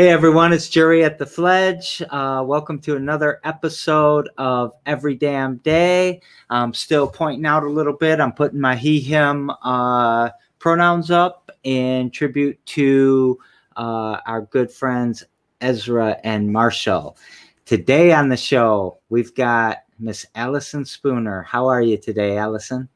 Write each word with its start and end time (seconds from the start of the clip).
Hey 0.00 0.08
everyone, 0.08 0.54
it's 0.54 0.70
Jerry 0.70 1.04
at 1.04 1.18
the 1.18 1.26
Fledge. 1.26 2.02
Uh, 2.08 2.42
welcome 2.46 2.78
to 2.80 2.96
another 2.96 3.38
episode 3.44 4.30
of 4.38 4.72
Every 4.86 5.14
Damn 5.14 5.56
Day. 5.56 6.22
I'm 6.48 6.72
still 6.72 7.06
pointing 7.06 7.44
out 7.44 7.64
a 7.64 7.68
little 7.68 7.92
bit. 7.92 8.18
I'm 8.18 8.32
putting 8.32 8.58
my 8.58 8.76
he, 8.76 8.98
him 8.98 9.50
uh, 9.62 10.30
pronouns 10.58 11.10
up 11.10 11.50
in 11.64 12.10
tribute 12.12 12.58
to 12.64 13.38
uh, 13.76 14.20
our 14.24 14.40
good 14.40 14.72
friends 14.72 15.22
Ezra 15.60 16.16
and 16.24 16.50
Marshall. 16.50 17.18
Today 17.66 18.14
on 18.14 18.30
the 18.30 18.38
show, 18.38 19.00
we've 19.10 19.34
got 19.34 19.82
Miss 19.98 20.24
Allison 20.34 20.86
Spooner. 20.86 21.42
How 21.42 21.66
are 21.68 21.82
you 21.82 21.98
today, 21.98 22.38
Allison? 22.38 22.88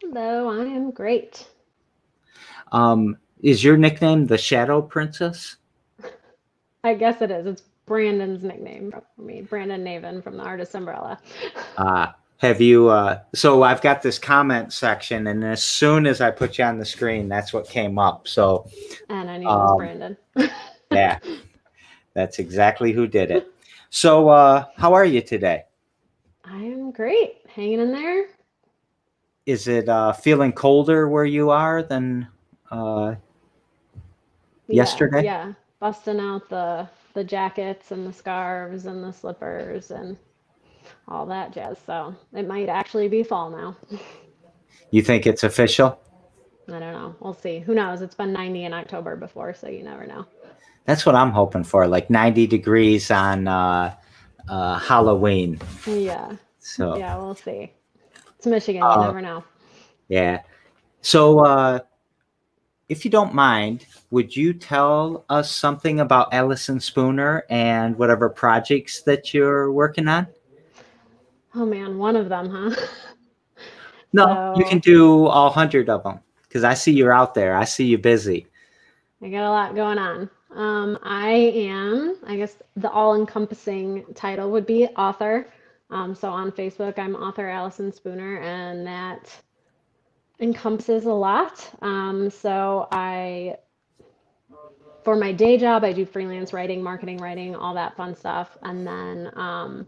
Hello, 0.00 0.48
I 0.48 0.64
am 0.64 0.92
great. 0.92 1.48
Um, 2.70 3.16
is 3.42 3.64
your 3.64 3.76
nickname 3.76 4.28
the 4.28 4.38
Shadow 4.38 4.80
Princess? 4.80 5.56
I 6.84 6.94
guess 6.94 7.20
it 7.20 7.30
is. 7.30 7.46
It's 7.46 7.62
Brandon's 7.86 8.42
nickname 8.42 8.92
for 8.92 9.02
me, 9.20 9.42
Brandon 9.42 9.84
Navin 9.84 10.22
from 10.22 10.36
the 10.36 10.42
Artist 10.42 10.74
Umbrella. 10.74 11.18
uh, 11.76 12.08
have 12.38 12.60
you? 12.60 12.88
Uh, 12.88 13.20
so 13.34 13.62
I've 13.62 13.82
got 13.82 14.00
this 14.00 14.18
comment 14.18 14.72
section, 14.72 15.26
and 15.26 15.44
as 15.44 15.62
soon 15.62 16.06
as 16.06 16.20
I 16.20 16.30
put 16.30 16.56
you 16.56 16.64
on 16.64 16.78
the 16.78 16.84
screen, 16.84 17.28
that's 17.28 17.52
what 17.52 17.68
came 17.68 17.98
up. 17.98 18.26
So, 18.26 18.66
and 19.10 19.30
I 19.30 19.36
knew 19.36 19.48
um, 19.48 19.58
it 19.58 19.62
was 19.62 19.70
um, 19.70 19.76
Brandon. 19.76 20.16
yeah, 20.90 21.18
that's 22.14 22.38
exactly 22.38 22.92
who 22.92 23.06
did 23.06 23.30
it. 23.30 23.46
So, 23.92 24.28
uh, 24.28 24.66
how 24.76 24.94
are 24.94 25.04
you 25.04 25.20
today? 25.20 25.64
I 26.44 26.58
am 26.58 26.92
great, 26.92 27.38
hanging 27.48 27.80
in 27.80 27.92
there. 27.92 28.26
Is 29.46 29.66
it 29.66 29.88
uh, 29.88 30.12
feeling 30.12 30.52
colder 30.52 31.08
where 31.08 31.24
you 31.24 31.50
are 31.50 31.82
than 31.82 32.28
uh, 32.70 33.16
yeah, 34.68 34.82
yesterday? 34.82 35.24
Yeah, 35.24 35.54
busting 35.80 36.20
out 36.20 36.48
the 36.48 36.88
the 37.14 37.24
jackets 37.24 37.90
and 37.90 38.06
the 38.06 38.12
scarves 38.12 38.86
and 38.86 39.02
the 39.02 39.12
slippers 39.12 39.90
and 39.90 40.16
all 41.08 41.26
that 41.26 41.52
jazz. 41.52 41.78
So 41.84 42.14
it 42.32 42.46
might 42.46 42.68
actually 42.68 43.08
be 43.08 43.24
fall 43.24 43.50
now. 43.50 43.76
You 44.92 45.02
think 45.02 45.26
it's 45.26 45.42
official? 45.42 46.00
I 46.68 46.78
don't 46.78 46.92
know. 46.92 47.14
We'll 47.20 47.34
see. 47.34 47.58
Who 47.58 47.74
knows? 47.74 48.00
It's 48.02 48.14
been 48.14 48.32
90 48.32 48.64
in 48.64 48.72
October 48.72 49.16
before, 49.16 49.54
so 49.54 49.68
you 49.68 49.82
never 49.82 50.06
know. 50.06 50.24
That's 50.84 51.04
what 51.04 51.14
I'm 51.14 51.30
hoping 51.30 51.64
for, 51.64 51.86
like 51.86 52.10
90 52.10 52.46
degrees 52.46 53.10
on 53.10 53.48
uh, 53.48 53.94
uh, 54.48 54.78
Halloween. 54.78 55.58
Yeah. 55.86 56.36
So 56.58 56.96
yeah, 56.96 57.16
we'll 57.16 57.34
see. 57.34 57.72
It's 58.36 58.46
Michigan. 58.46 58.82
You 58.82 58.88
uh, 58.88 59.06
never 59.06 59.20
know. 59.20 59.44
Yeah. 60.08 60.42
So 61.02 61.40
uh, 61.40 61.80
if 62.90 63.04
you 63.04 63.10
don't 63.10 63.32
mind, 63.32 63.86
would 64.10 64.34
you 64.34 64.52
tell 64.52 65.24
us 65.30 65.48
something 65.48 66.00
about 66.00 66.34
Allison 66.34 66.80
Spooner 66.80 67.44
and 67.48 67.96
whatever 67.96 68.28
projects 68.28 69.02
that 69.02 69.32
you're 69.32 69.70
working 69.72 70.08
on? 70.08 70.26
Oh 71.54 71.64
man, 71.64 71.98
one 71.98 72.16
of 72.16 72.28
them, 72.28 72.50
huh? 72.50 72.74
no, 74.12 74.26
so, 74.26 74.54
you 74.58 74.64
can 74.64 74.80
do 74.80 75.26
all 75.26 75.50
hundred 75.50 75.88
of 75.88 76.02
them 76.02 76.18
because 76.42 76.64
I 76.64 76.74
see 76.74 76.90
you're 76.90 77.14
out 77.14 77.32
there. 77.32 77.54
I 77.54 77.64
see 77.64 77.86
you 77.86 77.96
busy. 77.96 78.48
I 79.22 79.28
got 79.28 79.44
a 79.44 79.50
lot 79.50 79.76
going 79.76 79.98
on. 79.98 80.28
Um, 80.50 80.98
I 81.04 81.30
am, 81.30 82.16
I 82.26 82.36
guess, 82.36 82.56
the 82.74 82.90
all-encompassing 82.90 84.04
title 84.16 84.50
would 84.50 84.66
be 84.66 84.86
author. 84.96 85.46
Um, 85.90 86.12
so 86.16 86.28
on 86.30 86.50
Facebook, 86.50 86.98
I'm 86.98 87.14
author 87.14 87.48
Allison 87.48 87.92
Spooner, 87.92 88.38
and 88.38 88.84
that 88.84 89.32
encompasses 90.40 91.04
a 91.04 91.12
lot. 91.12 91.68
Um, 91.82 92.30
so 92.30 92.88
I, 92.90 93.56
for 95.04 95.16
my 95.16 95.32
day 95.32 95.56
job, 95.56 95.84
I 95.84 95.92
do 95.92 96.04
freelance 96.04 96.52
writing, 96.52 96.82
marketing 96.82 97.18
writing, 97.18 97.54
all 97.54 97.74
that 97.74 97.96
fun 97.96 98.16
stuff. 98.16 98.56
And 98.62 98.86
then 98.86 99.30
um, 99.36 99.86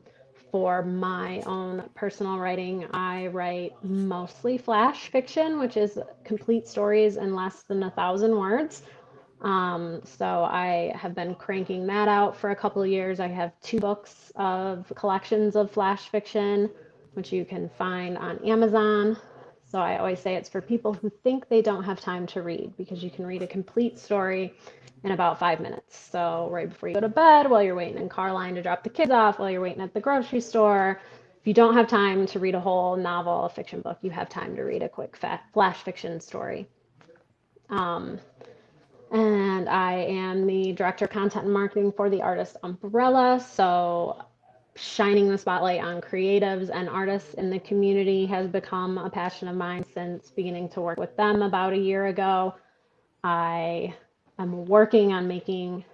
for 0.50 0.82
my 0.82 1.40
own 1.46 1.88
personal 1.94 2.38
writing, 2.38 2.86
I 2.92 3.28
write 3.28 3.72
mostly 3.82 4.58
flash 4.58 5.08
fiction, 5.08 5.58
which 5.58 5.76
is 5.76 5.98
complete 6.24 6.68
stories 6.68 7.16
in 7.16 7.34
less 7.34 7.62
than 7.62 7.82
a 7.82 7.90
thousand 7.90 8.36
words. 8.36 8.82
Um, 9.40 10.02
so 10.04 10.44
I 10.44 10.92
have 10.94 11.14
been 11.14 11.34
cranking 11.34 11.86
that 11.86 12.06
out 12.06 12.36
for 12.36 12.50
a 12.50 12.56
couple 12.56 12.84
years. 12.86 13.18
I 13.18 13.28
have 13.28 13.58
two 13.60 13.80
books 13.80 14.30
of 14.36 14.92
collections 14.94 15.56
of 15.56 15.70
flash 15.70 16.08
fiction, 16.10 16.70
which 17.14 17.32
you 17.32 17.44
can 17.44 17.68
find 17.70 18.16
on 18.16 18.38
Amazon. 18.44 19.16
So 19.72 19.78
I 19.78 19.96
always 19.96 20.20
say 20.20 20.34
it's 20.34 20.50
for 20.50 20.60
people 20.60 20.92
who 20.92 21.08
think 21.08 21.48
they 21.48 21.62
don't 21.62 21.82
have 21.84 21.98
time 21.98 22.26
to 22.26 22.42
read 22.42 22.76
because 22.76 23.02
you 23.02 23.10
can 23.10 23.26
read 23.26 23.40
a 23.40 23.46
complete 23.46 23.98
story 23.98 24.52
in 25.02 25.12
about 25.12 25.38
five 25.38 25.60
minutes. 25.60 25.96
So 25.96 26.50
right 26.52 26.68
before 26.68 26.90
you 26.90 26.94
go 26.94 27.00
to 27.00 27.08
bed, 27.08 27.48
while 27.48 27.62
you're 27.62 27.74
waiting 27.74 27.96
in 27.96 28.10
car 28.10 28.34
line 28.34 28.54
to 28.56 28.62
drop 28.62 28.84
the 28.84 28.90
kids 28.90 29.10
off, 29.10 29.38
while 29.38 29.50
you're 29.50 29.62
waiting 29.62 29.80
at 29.80 29.94
the 29.94 30.00
grocery 30.00 30.42
store, 30.42 31.00
if 31.40 31.46
you 31.46 31.54
don't 31.54 31.72
have 31.72 31.88
time 31.88 32.26
to 32.26 32.38
read 32.38 32.54
a 32.54 32.60
whole 32.60 32.96
novel, 32.96 33.46
a 33.46 33.48
fiction 33.48 33.80
book, 33.80 33.96
you 34.02 34.10
have 34.10 34.28
time 34.28 34.54
to 34.56 34.62
read 34.62 34.82
a 34.82 34.90
quick 34.90 35.16
flash 35.54 35.78
fiction 35.78 36.20
story. 36.20 36.68
Um, 37.70 38.20
and 39.10 39.70
I 39.70 39.94
am 39.94 40.46
the 40.46 40.72
director 40.72 41.06
of 41.06 41.12
content 41.12 41.46
and 41.46 41.54
marketing 41.54 41.92
for 41.92 42.10
the 42.10 42.20
Artist 42.20 42.58
Umbrella. 42.62 43.40
So 43.40 44.22
shining 44.74 45.28
the 45.28 45.36
spotlight 45.36 45.82
on 45.82 46.00
creatives 46.00 46.70
and 46.72 46.88
artists 46.88 47.34
in 47.34 47.50
the 47.50 47.58
community 47.60 48.26
has 48.26 48.48
become 48.48 48.98
a 48.98 49.10
passion 49.10 49.48
of 49.48 49.56
mine 49.56 49.84
since 49.92 50.30
beginning 50.30 50.68
to 50.70 50.80
work 50.80 50.98
with 50.98 51.16
them 51.16 51.42
about 51.42 51.72
a 51.72 51.78
year 51.78 52.06
ago. 52.06 52.54
I 53.22 53.94
am 54.38 54.66
working 54.66 55.12
on 55.12 55.28
making 55.28 55.84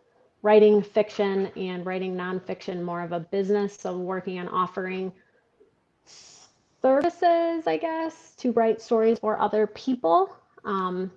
writing 0.42 0.82
fiction 0.82 1.46
and 1.56 1.84
writing 1.84 2.14
nonfiction 2.14 2.82
more 2.82 3.02
of 3.02 3.12
a 3.12 3.20
business. 3.20 3.76
So, 3.76 3.96
working 3.98 4.38
on 4.38 4.48
offering 4.48 5.12
services, 6.80 7.66
I 7.66 7.78
guess, 7.80 8.34
to 8.36 8.52
write 8.52 8.80
stories 8.80 9.18
for 9.18 9.40
other 9.40 9.66
people. 9.66 10.34
Um, 10.64 11.10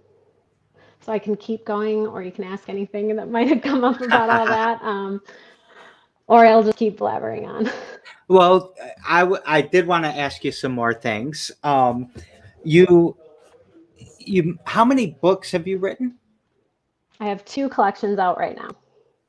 so 1.02 1.12
I 1.12 1.20
can 1.20 1.36
keep 1.36 1.66
going, 1.66 2.06
or 2.08 2.22
you 2.22 2.32
can 2.32 2.44
ask 2.44 2.70
anything 2.70 3.16
that 3.16 3.30
might 3.30 3.48
have 3.48 3.62
come 3.62 3.84
up 3.84 4.02
about 4.02 4.30
all 4.30 4.46
that. 4.48 4.82
Um, 4.82 5.22
or 6.32 6.46
I'll 6.46 6.64
just 6.64 6.78
keep 6.78 6.98
blabbering 6.98 7.46
on. 7.46 7.70
Well, 8.30 8.74
I, 9.06 9.20
w- 9.22 9.42
I 9.46 9.60
did 9.60 9.86
want 9.86 10.06
to 10.06 10.10
ask 10.10 10.46
you 10.46 10.54
some 10.54 10.72
more 10.72 10.94
things. 10.94 11.52
Um, 11.64 12.10
you, 12.64 13.18
you, 14.20 14.58
how 14.64 14.86
many 14.86 15.18
books 15.22 15.52
have 15.52 15.68
you 15.68 15.78
written? 15.80 16.18
I 17.20 17.26
have 17.26 17.44
two 17.44 17.68
collections 17.68 18.20
out 18.20 18.38
right 18.38 18.56
now. 18.56 18.70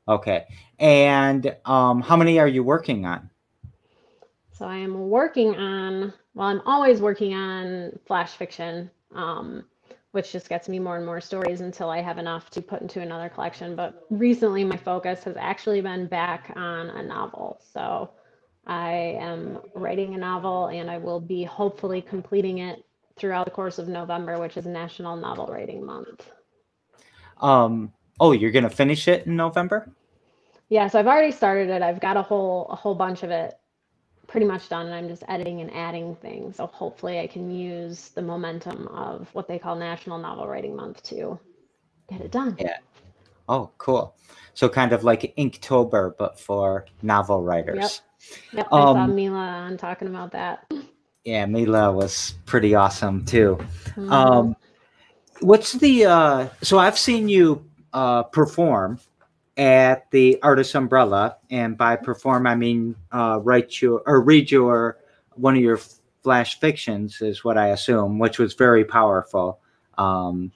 Okay, 0.07 0.45
and 0.79 1.53
um, 1.65 2.01
how 2.01 2.15
many 2.15 2.39
are 2.39 2.47
you 2.47 2.63
working 2.63 3.05
on? 3.05 3.29
So 4.53 4.65
I 4.65 4.77
am 4.77 5.09
working 5.09 5.53
on. 5.53 6.13
Well, 6.33 6.47
I'm 6.47 6.61
always 6.65 7.01
working 7.01 7.33
on 7.33 7.99
flash 8.05 8.31
fiction. 8.31 8.89
Um, 9.13 9.65
which 10.13 10.31
just 10.31 10.47
gets 10.47 10.69
me 10.69 10.77
more 10.77 10.95
and 10.95 11.05
more 11.07 11.19
stories 11.19 11.61
until 11.61 11.89
I 11.89 11.99
have 11.99 12.19
enough 12.19 12.51
to 12.51 12.61
put 12.61 12.83
into 12.83 13.01
another 13.01 13.29
collection. 13.29 13.75
But 13.75 14.05
recently, 14.11 14.63
my 14.63 14.77
focus 14.77 15.23
has 15.23 15.35
actually 15.37 15.81
been 15.81 16.05
back 16.05 16.53
on 16.55 16.91
a 16.91 17.01
novel. 17.01 17.59
So 17.73 18.11
I 18.67 19.17
am 19.19 19.57
writing 19.73 20.13
a 20.13 20.19
novel 20.19 20.67
and 20.67 20.89
I 20.89 20.99
will 20.99 21.19
be 21.19 21.43
hopefully 21.43 21.99
completing 21.99 22.59
it 22.59 22.85
throughout 23.17 23.45
the 23.45 23.51
course 23.51 23.79
of 23.79 23.87
November, 23.87 24.39
which 24.39 24.55
is 24.55 24.67
National 24.67 25.17
Novel 25.17 25.47
Writing 25.47 25.83
Month. 25.83 26.29
Um, 27.41 27.91
oh, 28.19 28.33
you're 28.33 28.51
going 28.51 28.65
to 28.65 28.69
finish 28.69 29.07
it 29.07 29.25
in 29.25 29.35
November? 29.35 29.91
Yeah, 30.69 30.89
so 30.89 30.99
I've 30.99 31.07
already 31.07 31.31
started 31.31 31.71
it. 31.71 31.81
I've 31.81 31.99
got 31.99 32.17
a 32.17 32.21
whole 32.21 32.67
a 32.69 32.75
whole 32.75 32.93
bunch 32.93 33.23
of 33.23 33.31
it 33.31 33.55
pretty 34.33 34.47
much 34.47 34.67
done 34.67 34.87
and 34.87 34.95
I'm 34.95 35.07
just 35.07 35.23
editing 35.27 35.61
and 35.61 35.71
adding 35.75 36.15
things. 36.15 36.55
So 36.55 36.65
hopefully 36.65 37.19
I 37.19 37.27
can 37.27 37.51
use 37.51 38.09
the 38.09 38.21
momentum 38.23 38.87
of 38.87 39.29
what 39.33 39.47
they 39.47 39.59
call 39.59 39.75
National 39.75 40.17
Novel 40.17 40.47
Writing 40.47 40.75
Month 40.75 41.03
to 41.03 41.39
get 42.09 42.19
it 42.19 42.31
done. 42.31 42.55
Yeah. 42.57 42.77
Oh, 43.47 43.69
cool. 43.77 44.15
So 44.55 44.67
kind 44.67 44.91
of 44.91 45.03
like 45.03 45.35
Inktober, 45.37 46.17
but 46.17 46.39
for 46.39 46.87
novel 47.03 47.43
writers. 47.43 48.01
Yep. 48.53 48.53
Yep. 48.53 48.73
Um, 48.73 48.97
I 48.97 49.05
saw 49.05 49.13
Mila 49.13 49.37
on 49.37 49.77
talking 49.77 50.07
about 50.07 50.31
that. 50.31 50.65
Yeah, 51.25 51.45
Mila 51.45 51.91
was 51.91 52.33
pretty 52.47 52.73
awesome 52.73 53.23
too. 53.25 53.59
Mm-hmm. 53.89 54.11
Um, 54.11 54.55
what's 55.41 55.73
the 55.73 56.05
uh, 56.05 56.47
so 56.63 56.79
I've 56.79 56.97
seen 56.97 57.29
you 57.29 57.63
uh, 57.93 58.23
perform 58.23 58.97
at 59.57 60.09
the 60.11 60.39
Artist 60.41 60.73
Umbrella, 60.75 61.37
and 61.49 61.77
by 61.77 61.95
perform 61.95 62.47
I 62.47 62.55
mean 62.55 62.95
uh, 63.11 63.39
write 63.41 63.81
your 63.81 64.01
or 64.05 64.21
read 64.21 64.49
your 64.49 64.97
one 65.35 65.55
of 65.55 65.61
your 65.61 65.79
flash 66.23 66.59
fictions 66.59 67.21
is 67.21 67.43
what 67.43 67.57
I 67.57 67.69
assume, 67.69 68.17
which 68.17 68.39
was 68.39 68.53
very 68.53 68.85
powerful. 68.85 69.59
Um, 69.97 70.51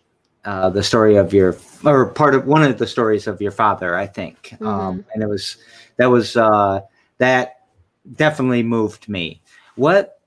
uh, 0.46 0.70
the 0.70 0.82
story 0.82 1.18
of 1.18 1.34
your 1.34 1.58
or 1.84 2.08
part 2.08 2.34
of 2.34 2.48
one 2.48 2.64
of 2.64 2.78
the 2.78 2.88
stories 2.88 3.28
of 3.28 3.42
your 3.42 3.52
father, 3.52 3.96
I 3.96 4.08
think, 4.08 4.50
mm-hmm. 4.54 4.66
um, 4.66 5.06
and 5.14 5.22
it 5.22 5.28
was 5.28 5.58
that 5.98 6.08
was 6.08 6.38
uh, 6.38 6.82
that 7.18 7.66
definitely 8.14 8.64
moved 8.64 9.10
me. 9.10 9.42
What 9.76 10.22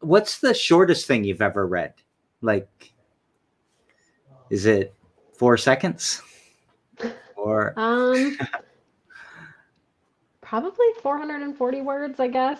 what's 0.00 0.38
the 0.38 0.54
shortest 0.54 1.06
thing 1.06 1.24
you've 1.24 1.42
ever 1.42 1.66
read? 1.66 1.94
Like, 2.40 2.92
is 4.48 4.64
it 4.66 4.94
four 5.36 5.56
seconds? 5.56 6.22
Or 7.44 7.74
um, 7.76 8.38
probably 10.40 10.86
440 11.02 11.82
words, 11.82 12.18
I 12.18 12.28
guess. 12.28 12.58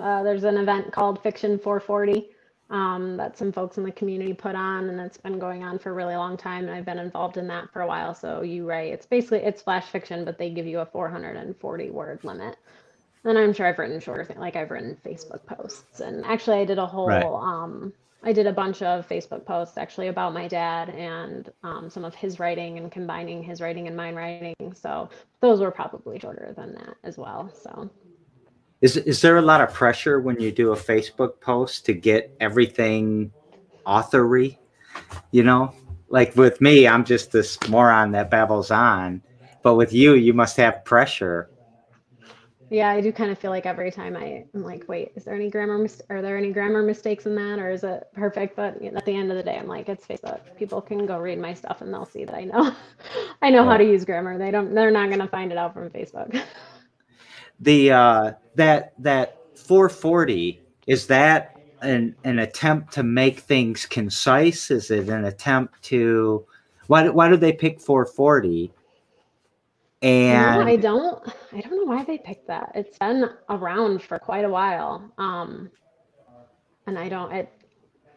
Uh, 0.00 0.22
there's 0.24 0.44
an 0.44 0.58
event 0.58 0.92
called 0.92 1.22
Fiction 1.22 1.58
440 1.58 2.28
um, 2.68 3.16
that 3.16 3.38
some 3.38 3.52
folks 3.52 3.78
in 3.78 3.84
the 3.84 3.92
community 3.92 4.34
put 4.34 4.56
on, 4.56 4.88
and 4.88 5.00
it's 5.00 5.16
been 5.16 5.38
going 5.38 5.62
on 5.62 5.78
for 5.78 5.90
a 5.90 5.92
really 5.94 6.16
long 6.16 6.36
time. 6.36 6.64
And 6.64 6.72
I've 6.72 6.84
been 6.84 6.98
involved 6.98 7.36
in 7.36 7.46
that 7.46 7.72
for 7.72 7.82
a 7.82 7.86
while. 7.86 8.14
So 8.14 8.42
you 8.42 8.68
write, 8.68 8.92
it's 8.92 9.06
basically 9.06 9.38
it's 9.38 9.62
flash 9.62 9.86
fiction, 9.86 10.24
but 10.24 10.38
they 10.38 10.50
give 10.50 10.66
you 10.66 10.80
a 10.80 10.86
440 10.86 11.90
word 11.90 12.24
limit. 12.24 12.56
And 13.24 13.38
I'm 13.38 13.52
sure 13.52 13.66
I've 13.66 13.78
written 13.78 14.00
shorter 14.00 14.24
things, 14.24 14.40
like 14.40 14.56
I've 14.56 14.70
written 14.70 14.96
Facebook 15.04 15.44
posts, 15.46 16.00
and 16.00 16.24
actually 16.24 16.58
I 16.58 16.64
did 16.64 16.78
a 16.78 16.86
whole. 16.86 17.08
Right. 17.08 17.24
Um, 17.24 17.92
I 18.26 18.32
did 18.32 18.48
a 18.48 18.52
bunch 18.52 18.82
of 18.82 19.08
Facebook 19.08 19.46
posts 19.46 19.78
actually 19.78 20.08
about 20.08 20.34
my 20.34 20.48
dad 20.48 20.90
and 20.90 21.48
um, 21.62 21.88
some 21.88 22.04
of 22.04 22.12
his 22.12 22.40
writing 22.40 22.76
and 22.76 22.90
combining 22.90 23.40
his 23.40 23.60
writing 23.60 23.86
and 23.86 23.96
mine 23.96 24.16
writing. 24.16 24.56
So 24.74 25.08
those 25.40 25.60
were 25.60 25.70
probably 25.70 26.18
shorter 26.18 26.52
than 26.56 26.74
that 26.74 26.96
as 27.04 27.16
well. 27.16 27.48
So 27.54 27.88
is 28.80 28.96
is 28.96 29.20
there 29.22 29.36
a 29.36 29.42
lot 29.42 29.60
of 29.60 29.72
pressure 29.72 30.20
when 30.20 30.40
you 30.40 30.50
do 30.50 30.72
a 30.72 30.76
Facebook 30.76 31.40
post 31.40 31.86
to 31.86 31.92
get 31.92 32.34
everything 32.40 33.30
authory? 33.86 34.58
You 35.30 35.44
know, 35.44 35.72
like 36.08 36.34
with 36.34 36.60
me, 36.60 36.88
I'm 36.88 37.04
just 37.04 37.30
this 37.30 37.56
moron 37.68 38.10
that 38.10 38.28
babbles 38.28 38.72
on, 38.72 39.22
but 39.62 39.76
with 39.76 39.92
you, 39.92 40.14
you 40.14 40.34
must 40.34 40.56
have 40.56 40.84
pressure. 40.84 41.48
Yeah, 42.68 42.90
I 42.90 43.00
do 43.00 43.12
kind 43.12 43.30
of 43.30 43.38
feel 43.38 43.52
like 43.52 43.64
every 43.64 43.92
time 43.92 44.16
I, 44.16 44.44
am 44.54 44.64
like, 44.64 44.88
wait, 44.88 45.12
is 45.14 45.24
there 45.24 45.34
any 45.34 45.48
grammar 45.50 45.78
mis- 45.78 46.02
are 46.10 46.20
there 46.20 46.36
any 46.36 46.50
grammar 46.50 46.82
mistakes 46.82 47.26
in 47.26 47.36
that, 47.36 47.60
or 47.60 47.70
is 47.70 47.84
it 47.84 48.08
perfect? 48.12 48.56
But 48.56 48.82
at 48.82 49.04
the 49.04 49.14
end 49.14 49.30
of 49.30 49.36
the 49.36 49.42
day, 49.42 49.56
I'm 49.56 49.68
like, 49.68 49.88
it's 49.88 50.04
Facebook. 50.04 50.40
People 50.56 50.80
can 50.80 51.06
go 51.06 51.18
read 51.18 51.38
my 51.38 51.54
stuff 51.54 51.80
and 51.80 51.94
they'll 51.94 52.04
see 52.06 52.24
that 52.24 52.34
I 52.34 52.44
know, 52.44 52.74
I 53.42 53.50
know 53.50 53.62
yeah. 53.62 53.70
how 53.70 53.76
to 53.76 53.84
use 53.84 54.04
grammar. 54.04 54.36
They 54.36 54.50
don't, 54.50 54.74
they're 54.74 54.90
not 54.90 55.10
gonna 55.10 55.28
find 55.28 55.52
it 55.52 55.58
out 55.58 55.74
from 55.74 55.90
Facebook. 55.90 56.42
the 57.60 57.92
uh, 57.92 58.32
that 58.56 58.94
that 58.98 59.38
440 59.54 60.60
is 60.86 61.06
that 61.06 61.56
an 61.82 62.14
an 62.24 62.40
attempt 62.40 62.92
to 62.94 63.02
make 63.02 63.40
things 63.40 63.86
concise? 63.86 64.70
Is 64.70 64.90
it 64.90 65.08
an 65.08 65.24
attempt 65.24 65.82
to 65.84 66.44
why 66.88 67.08
why 67.08 67.28
do 67.28 67.36
they 67.36 67.52
pick 67.52 67.80
440? 67.80 68.72
And 70.02 70.42
no, 70.42 70.62
I 70.62 70.76
don't 70.76 71.22
I 71.52 71.60
don't 71.60 71.76
know 71.76 71.84
why 71.84 72.04
they 72.04 72.18
picked 72.18 72.48
that. 72.48 72.72
It's 72.74 72.98
been 72.98 73.30
around 73.48 74.02
for 74.02 74.18
quite 74.18 74.44
a 74.44 74.50
while. 74.50 75.12
Um 75.18 75.70
and 76.86 76.98
I 76.98 77.08
don't 77.08 77.32
it, 77.32 77.52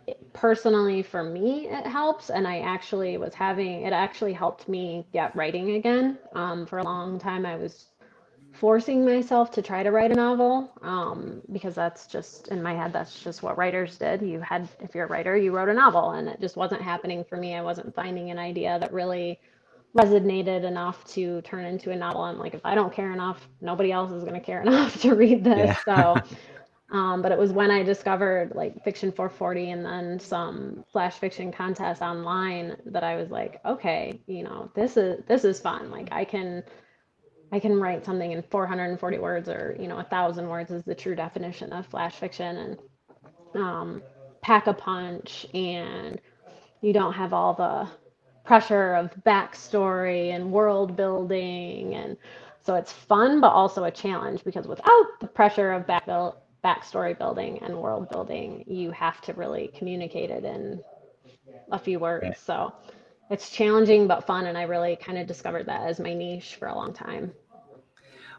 it 0.08 0.34
personally 0.34 1.04
for 1.04 1.24
me 1.24 1.68
it 1.68 1.86
helps 1.88 2.30
and 2.30 2.48
I 2.48 2.60
actually 2.60 3.18
was 3.18 3.34
having 3.36 3.84
it 3.84 3.94
actually 3.94 4.34
helped 4.34 4.68
me 4.68 5.08
get 5.14 5.36
writing 5.36 5.72
again. 5.72 6.20
Um 6.34 6.66
for 6.66 6.80
a 6.80 6.84
long 6.84 7.20
time 7.20 7.46
I 7.46 7.56
was 7.58 7.88
forcing 8.54 9.06
myself 9.06 9.52
to 9.52 9.62
try 9.62 9.84
to 9.84 9.92
write 9.92 10.12
a 10.12 10.16
novel 10.16 10.72
um, 10.82 11.42
because 11.52 11.76
that's 11.76 12.08
just 12.08 12.48
in 12.50 12.62
my 12.64 12.74
head 12.74 12.92
that's 12.94 13.22
just 13.22 13.44
what 13.44 13.58
writers 13.58 13.98
did 13.98 14.22
you 14.22 14.42
had 14.42 14.68
if 14.80 14.96
you're 14.96 15.06
a 15.06 15.10
writer 15.10 15.38
you 15.38 15.52
wrote 15.56 15.70
a 15.70 15.74
novel 15.74 16.12
and 16.12 16.28
it 16.28 16.42
just 16.42 16.58
wasn't 16.58 16.82
happening 16.82 17.24
for 17.24 17.38
me 17.38 17.56
i 17.56 17.62
wasn't 17.62 17.94
finding 17.96 18.32
an 18.32 18.40
idea 18.40 18.80
that 18.80 18.94
really 18.94 19.40
resonated 19.98 20.64
enough 20.64 21.04
to 21.06 21.42
turn 21.42 21.66
into 21.66 21.92
a 21.92 21.96
novel 21.96 22.22
i'm 22.22 22.38
like 22.38 22.54
if 22.54 22.62
i 22.64 22.76
don't 22.76 22.94
care 22.94 23.12
enough 23.12 23.48
nobody 23.62 23.92
else 23.92 24.12
is 24.12 24.24
going 24.24 24.36
to 24.36 24.40
care 24.40 24.62
enough 24.66 25.02
to 25.02 25.16
read 25.16 25.44
this 25.44 25.76
yeah. 25.88 26.14
so 26.16 26.36
um, 26.92 27.22
but 27.22 27.32
it 27.32 27.38
was 27.38 27.52
when 27.52 27.72
i 27.72 27.82
discovered 27.82 28.54
like 28.56 28.84
fiction 28.84 29.12
440 29.12 29.72
and 29.72 29.86
then 29.86 30.20
some 30.20 30.84
flash 30.92 31.18
fiction 31.18 31.52
contests 31.52 32.02
online 32.02 32.78
that 32.86 33.04
i 33.04 33.16
was 33.16 33.30
like 33.30 33.60
okay 33.66 34.22
you 34.28 34.44
know 34.44 34.72
this 34.76 34.96
is 34.96 35.24
this 35.28 35.44
is 35.44 35.60
fun 35.60 35.90
like 35.90 36.10
i 36.12 36.24
can 36.24 36.64
I 37.52 37.60
can 37.60 37.80
write 37.80 38.06
something 38.06 38.32
in 38.32 38.44
440 38.44 39.18
words 39.18 39.50
or, 39.50 39.76
you 39.80 39.88
know, 39.88 39.98
a 39.98 40.04
thousand 40.04 40.48
words 40.48 40.72
is 40.72 40.84
the 40.84 40.96
true 40.96 41.16
definition 41.16 41.74
of 41.74 41.88
flash 41.88 42.16
fiction 42.16 42.58
and 42.58 42.80
um, 43.56 44.04
pack 44.42 44.68
a 44.68 44.74
punch 44.74 45.48
and 45.54 46.20
you 46.82 46.94
don't 46.94 47.14
have 47.14 47.34
all 47.34 47.54
the 47.56 47.90
pressure 48.44 48.96
of 48.96 49.12
backstory 49.26 50.34
and 50.34 50.52
world 50.52 50.96
building. 50.96 51.96
And 51.96 52.18
so 52.62 52.76
it's 52.76 52.92
fun, 52.92 53.42
but 53.42 53.50
also 53.50 53.86
a 53.86 53.92
challenge 53.92 54.44
because 54.44 54.68
without 54.68 55.06
the 55.20 55.28
pressure 55.28 55.72
of 55.72 55.88
back 55.88 56.06
build, 56.06 56.36
backstory 56.64 57.18
building 57.18 57.60
and 57.60 57.76
world 57.76 58.10
building, 58.10 58.64
you 58.68 58.92
have 58.92 59.22
to 59.22 59.34
really 59.34 59.72
communicate 59.76 60.30
it 60.30 60.44
in 60.44 60.82
a 61.72 61.80
few 61.80 62.00
words. 62.00 62.40
So 62.40 62.74
it's 63.30 63.50
challenging 63.50 64.08
but 64.08 64.26
fun 64.26 64.48
and 64.48 64.58
i 64.58 64.64
really 64.64 64.96
kind 64.96 65.18
of 65.18 65.28
discovered 65.28 65.66
that 65.66 65.82
as 65.82 66.00
my 66.00 66.14
niche 66.14 66.56
for 66.56 66.68
a 66.68 66.76
long 66.76 66.94
time 66.94 67.32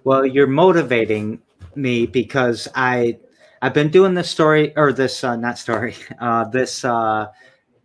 well 0.04 0.26
you're 0.26 0.46
motivating 0.46 1.40
me 1.74 2.06
because 2.06 2.68
i 2.74 3.16
i've 3.62 3.74
been 3.74 3.88
doing 3.90 4.14
this 4.14 4.28
story 4.28 4.76
or 4.76 4.92
this 4.92 5.22
uh, 5.24 5.36
not 5.36 5.58
story 5.58 5.94
uh, 6.20 6.44
this 6.44 6.84
uh, 6.84 7.26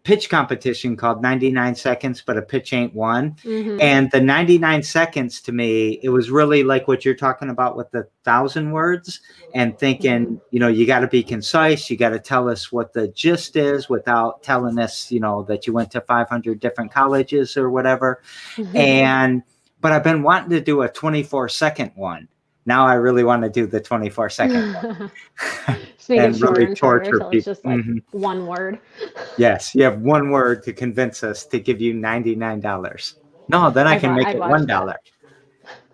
pitch 0.05 0.29
competition 0.29 0.95
called 0.95 1.19
99 1.21 1.73
seconds 1.73 2.21
but 2.23 2.37
a 2.37 2.41
pitch 2.41 2.71
ain't 2.73 2.93
one 2.93 3.31
mm-hmm. 3.43 3.81
and 3.81 4.11
the 4.11 4.21
99 4.21 4.83
seconds 4.83 5.41
to 5.41 5.51
me 5.51 5.99
it 6.03 6.09
was 6.09 6.29
really 6.29 6.63
like 6.63 6.87
what 6.87 7.03
you're 7.03 7.15
talking 7.15 7.49
about 7.49 7.75
with 7.75 7.89
the 7.89 8.07
thousand 8.23 8.71
words 8.71 9.19
and 9.55 9.77
thinking 9.79 10.25
mm-hmm. 10.25 10.35
you 10.51 10.59
know 10.59 10.67
you 10.67 10.85
got 10.85 10.99
to 10.99 11.07
be 11.07 11.23
concise 11.23 11.89
you 11.89 11.97
got 11.97 12.09
to 12.09 12.19
tell 12.19 12.47
us 12.47 12.71
what 12.71 12.93
the 12.93 13.07
gist 13.09 13.55
is 13.55 13.89
without 13.89 14.43
telling 14.43 14.77
us 14.77 15.11
you 15.11 15.19
know 15.19 15.41
that 15.41 15.65
you 15.65 15.73
went 15.73 15.89
to 15.89 15.99
500 15.99 16.59
different 16.59 16.91
colleges 16.91 17.57
or 17.57 17.71
whatever 17.71 18.21
mm-hmm. 18.55 18.77
and 18.77 19.43
but 19.81 19.91
i've 19.91 20.03
been 20.03 20.21
wanting 20.21 20.51
to 20.51 20.61
do 20.61 20.83
a 20.83 20.87
24 20.87 21.49
second 21.49 21.91
one 21.95 22.27
now 22.65 22.87
I 22.87 22.95
really 22.95 23.23
want 23.23 23.43
to 23.43 23.49
do 23.49 23.67
the 23.67 23.79
24 23.79 24.29
second 24.31 24.73
one. 24.73 25.11
and 26.09 26.39
really 26.41 26.75
torture 26.75 27.11
people. 27.11 27.29
It's 27.31 27.45
just 27.45 27.65
like 27.65 27.79
mm-hmm. 27.79 27.97
one 28.11 28.47
word. 28.47 28.79
yes, 29.37 29.73
you 29.75 29.83
have 29.83 30.01
one 30.01 30.29
word 30.29 30.63
to 30.63 30.73
convince 30.73 31.23
us 31.23 31.45
to 31.47 31.59
give 31.59 31.81
you 31.81 31.93
$99. 31.93 33.15
No, 33.47 33.69
then 33.69 33.87
I, 33.87 33.95
I 33.95 33.99
can 33.99 34.15
make 34.15 34.27
it 34.27 34.39
one 34.39 34.65
dollar. 34.65 34.97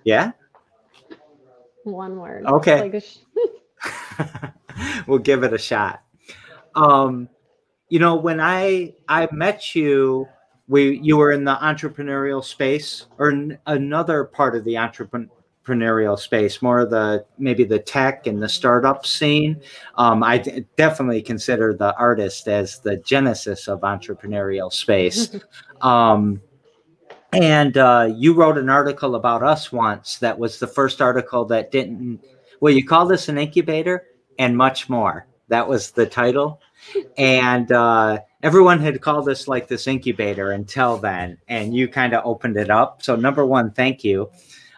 Yeah? 0.04 0.32
One 1.84 2.20
word. 2.20 2.46
Okay. 2.46 2.92
Like 2.92 3.04
we'll 5.08 5.18
give 5.18 5.44
it 5.44 5.52
a 5.52 5.58
shot. 5.58 6.04
Um, 6.76 7.28
you 7.90 7.98
know, 7.98 8.16
when 8.16 8.40
I 8.40 8.94
I 9.08 9.28
met 9.32 9.74
you, 9.76 10.28
we 10.68 11.00
you 11.00 11.18
were 11.18 11.32
in 11.32 11.44
the 11.44 11.56
entrepreneurial 11.56 12.44
space 12.44 13.08
or 13.18 13.32
n- 13.32 13.58
another 13.66 14.26
part 14.26 14.56
of 14.56 14.64
the 14.64 14.78
entrepreneur 14.78 15.28
entrepreneurial 15.66 16.18
space, 16.18 16.62
more 16.62 16.80
of 16.80 16.90
the 16.90 17.26
maybe 17.38 17.64
the 17.64 17.80
tech 17.80 18.28
and 18.28 18.42
the 18.42 18.50
startup 18.50 19.06
scene. 19.06 19.62
Um, 19.96 20.24
I 20.24 20.38
d- 20.38 20.66
definitely 20.78 21.22
consider 21.22 21.74
the 21.74 21.96
artist 21.98 22.48
as 22.48 22.80
the 22.80 22.98
genesis 22.98 23.68
of 23.68 23.82
entrepreneurial 23.82 24.72
space. 24.72 25.36
um, 25.82 26.42
and 27.34 27.78
uh, 27.78 28.10
you 28.14 28.34
wrote 28.34 28.58
an 28.58 28.70
article 28.70 29.16
about 29.16 29.44
us 29.44 29.72
once 29.72 30.18
that 30.18 30.38
was 30.38 30.60
the 30.60 30.68
first 30.68 31.02
article 31.02 31.46
that 31.46 31.72
didn't, 31.72 32.20
well, 32.60 32.74
you 32.74 32.86
call 32.86 33.06
this 33.06 33.30
an 33.30 33.38
incubator 33.38 34.06
and 34.38 34.58
much 34.58 34.90
more. 34.90 35.28
That 35.48 35.68
was 35.68 35.92
the 35.92 36.06
title. 36.06 36.62
And 37.18 37.72
uh, 37.72 38.20
everyone 38.44 38.80
had 38.80 39.00
called 39.02 39.30
us 39.30 39.48
like 39.48 39.68
this 39.68 39.88
incubator 39.88 40.52
until 40.52 40.98
then. 40.98 41.38
And 41.48 41.74
you 41.74 41.88
kind 41.88 42.14
of 42.14 42.26
opened 42.26 42.58
it 42.58 42.70
up. 42.70 43.02
So, 43.02 43.16
number 43.16 43.46
one, 43.46 43.72
thank 43.72 44.04
you. 44.04 44.30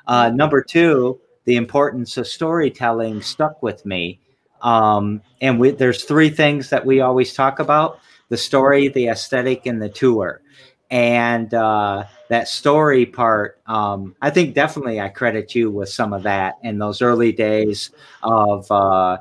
Uh, 0.07 0.29
number 0.29 0.61
two, 0.61 1.19
the 1.45 1.55
importance 1.55 2.17
of 2.17 2.27
storytelling 2.27 3.21
stuck 3.21 3.61
with 3.61 3.85
me. 3.85 4.19
Um, 4.61 5.21
and 5.41 5.59
we, 5.59 5.71
there's 5.71 6.05
three 6.05 6.29
things 6.29 6.69
that 6.69 6.85
we 6.85 7.01
always 7.01 7.33
talk 7.33 7.59
about 7.59 7.99
the 8.29 8.37
story, 8.37 8.87
the 8.87 9.07
aesthetic, 9.07 9.65
and 9.65 9.81
the 9.81 9.89
tour. 9.89 10.41
And 10.89 11.53
uh, 11.53 12.05
that 12.29 12.47
story 12.47 13.05
part, 13.05 13.59
um, 13.67 14.15
I 14.21 14.29
think 14.29 14.53
definitely 14.53 15.01
I 15.01 15.09
credit 15.09 15.53
you 15.53 15.69
with 15.71 15.89
some 15.89 16.13
of 16.13 16.23
that 16.23 16.55
in 16.63 16.77
those 16.77 17.01
early 17.01 17.31
days 17.31 17.91
of 18.21 18.71
uh, 18.71 19.17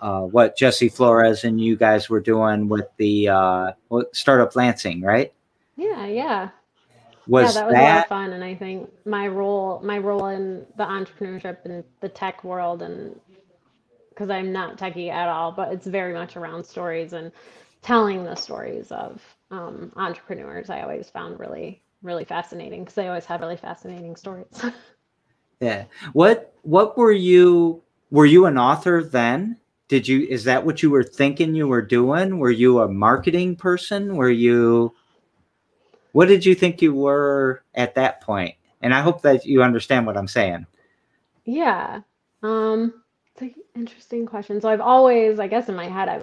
uh, 0.00 0.20
what 0.20 0.56
Jesse 0.56 0.88
Flores 0.88 1.44
and 1.44 1.60
you 1.60 1.76
guys 1.76 2.08
were 2.08 2.20
doing 2.20 2.68
with 2.68 2.86
the 2.98 3.28
uh, 3.28 3.72
startup 4.12 4.54
Lansing, 4.54 5.02
right? 5.02 5.32
Yeah, 5.76 6.06
yeah 6.06 6.48
was 7.26 7.54
yeah, 7.54 7.60
that 7.60 7.66
was 7.66 7.74
that... 7.74 7.82
a 7.82 7.94
lot 7.94 7.98
of 8.02 8.08
fun, 8.08 8.32
and 8.32 8.44
I 8.44 8.54
think 8.54 8.90
my 9.06 9.28
role 9.28 9.80
my 9.82 9.98
role 9.98 10.26
in 10.26 10.66
the 10.76 10.84
entrepreneurship 10.84 11.64
and 11.64 11.84
the 12.00 12.08
tech 12.08 12.44
world, 12.44 12.82
and 12.82 13.18
because 14.10 14.30
I'm 14.30 14.52
not 14.52 14.78
techie 14.78 15.10
at 15.10 15.28
all, 15.28 15.52
but 15.52 15.72
it's 15.72 15.86
very 15.86 16.12
much 16.12 16.36
around 16.36 16.64
stories 16.64 17.12
and 17.12 17.32
telling 17.82 18.24
the 18.24 18.34
stories 18.34 18.92
of 18.92 19.22
um, 19.50 19.92
entrepreneurs. 19.96 20.70
I 20.70 20.82
always 20.82 21.10
found 21.10 21.40
really 21.40 21.82
really 22.04 22.24
fascinating 22.24 22.84
because 22.84 22.94
they 22.94 23.08
always 23.08 23.24
have 23.24 23.40
really 23.40 23.56
fascinating 23.56 24.14
stories. 24.14 24.64
yeah. 25.60 25.84
What 26.12 26.54
what 26.62 26.96
were 26.96 27.12
you 27.12 27.82
were 28.10 28.26
you 28.26 28.46
an 28.46 28.58
author 28.58 29.02
then? 29.02 29.58
Did 29.88 30.06
you 30.06 30.26
is 30.28 30.44
that 30.44 30.64
what 30.64 30.82
you 30.82 30.90
were 30.90 31.02
thinking 31.02 31.54
you 31.54 31.66
were 31.66 31.82
doing? 31.82 32.38
Were 32.38 32.50
you 32.50 32.80
a 32.80 32.88
marketing 32.88 33.56
person? 33.56 34.16
Were 34.16 34.30
you 34.30 34.94
what 36.14 36.28
did 36.28 36.46
you 36.46 36.54
think 36.54 36.80
you 36.80 36.94
were 36.94 37.64
at 37.74 37.96
that 37.96 38.20
point? 38.20 38.54
And 38.80 38.94
I 38.94 39.00
hope 39.00 39.22
that 39.22 39.44
you 39.44 39.64
understand 39.64 40.06
what 40.06 40.16
I'm 40.16 40.28
saying. 40.28 40.64
Yeah. 41.44 42.02
Um, 42.40 43.02
it's 43.32 43.42
an 43.42 43.54
interesting 43.74 44.24
question. 44.24 44.60
So 44.60 44.68
I've 44.68 44.80
always, 44.80 45.40
I 45.40 45.48
guess, 45.48 45.68
in 45.68 45.74
my 45.74 45.88
head, 45.88 46.08
I've 46.08 46.22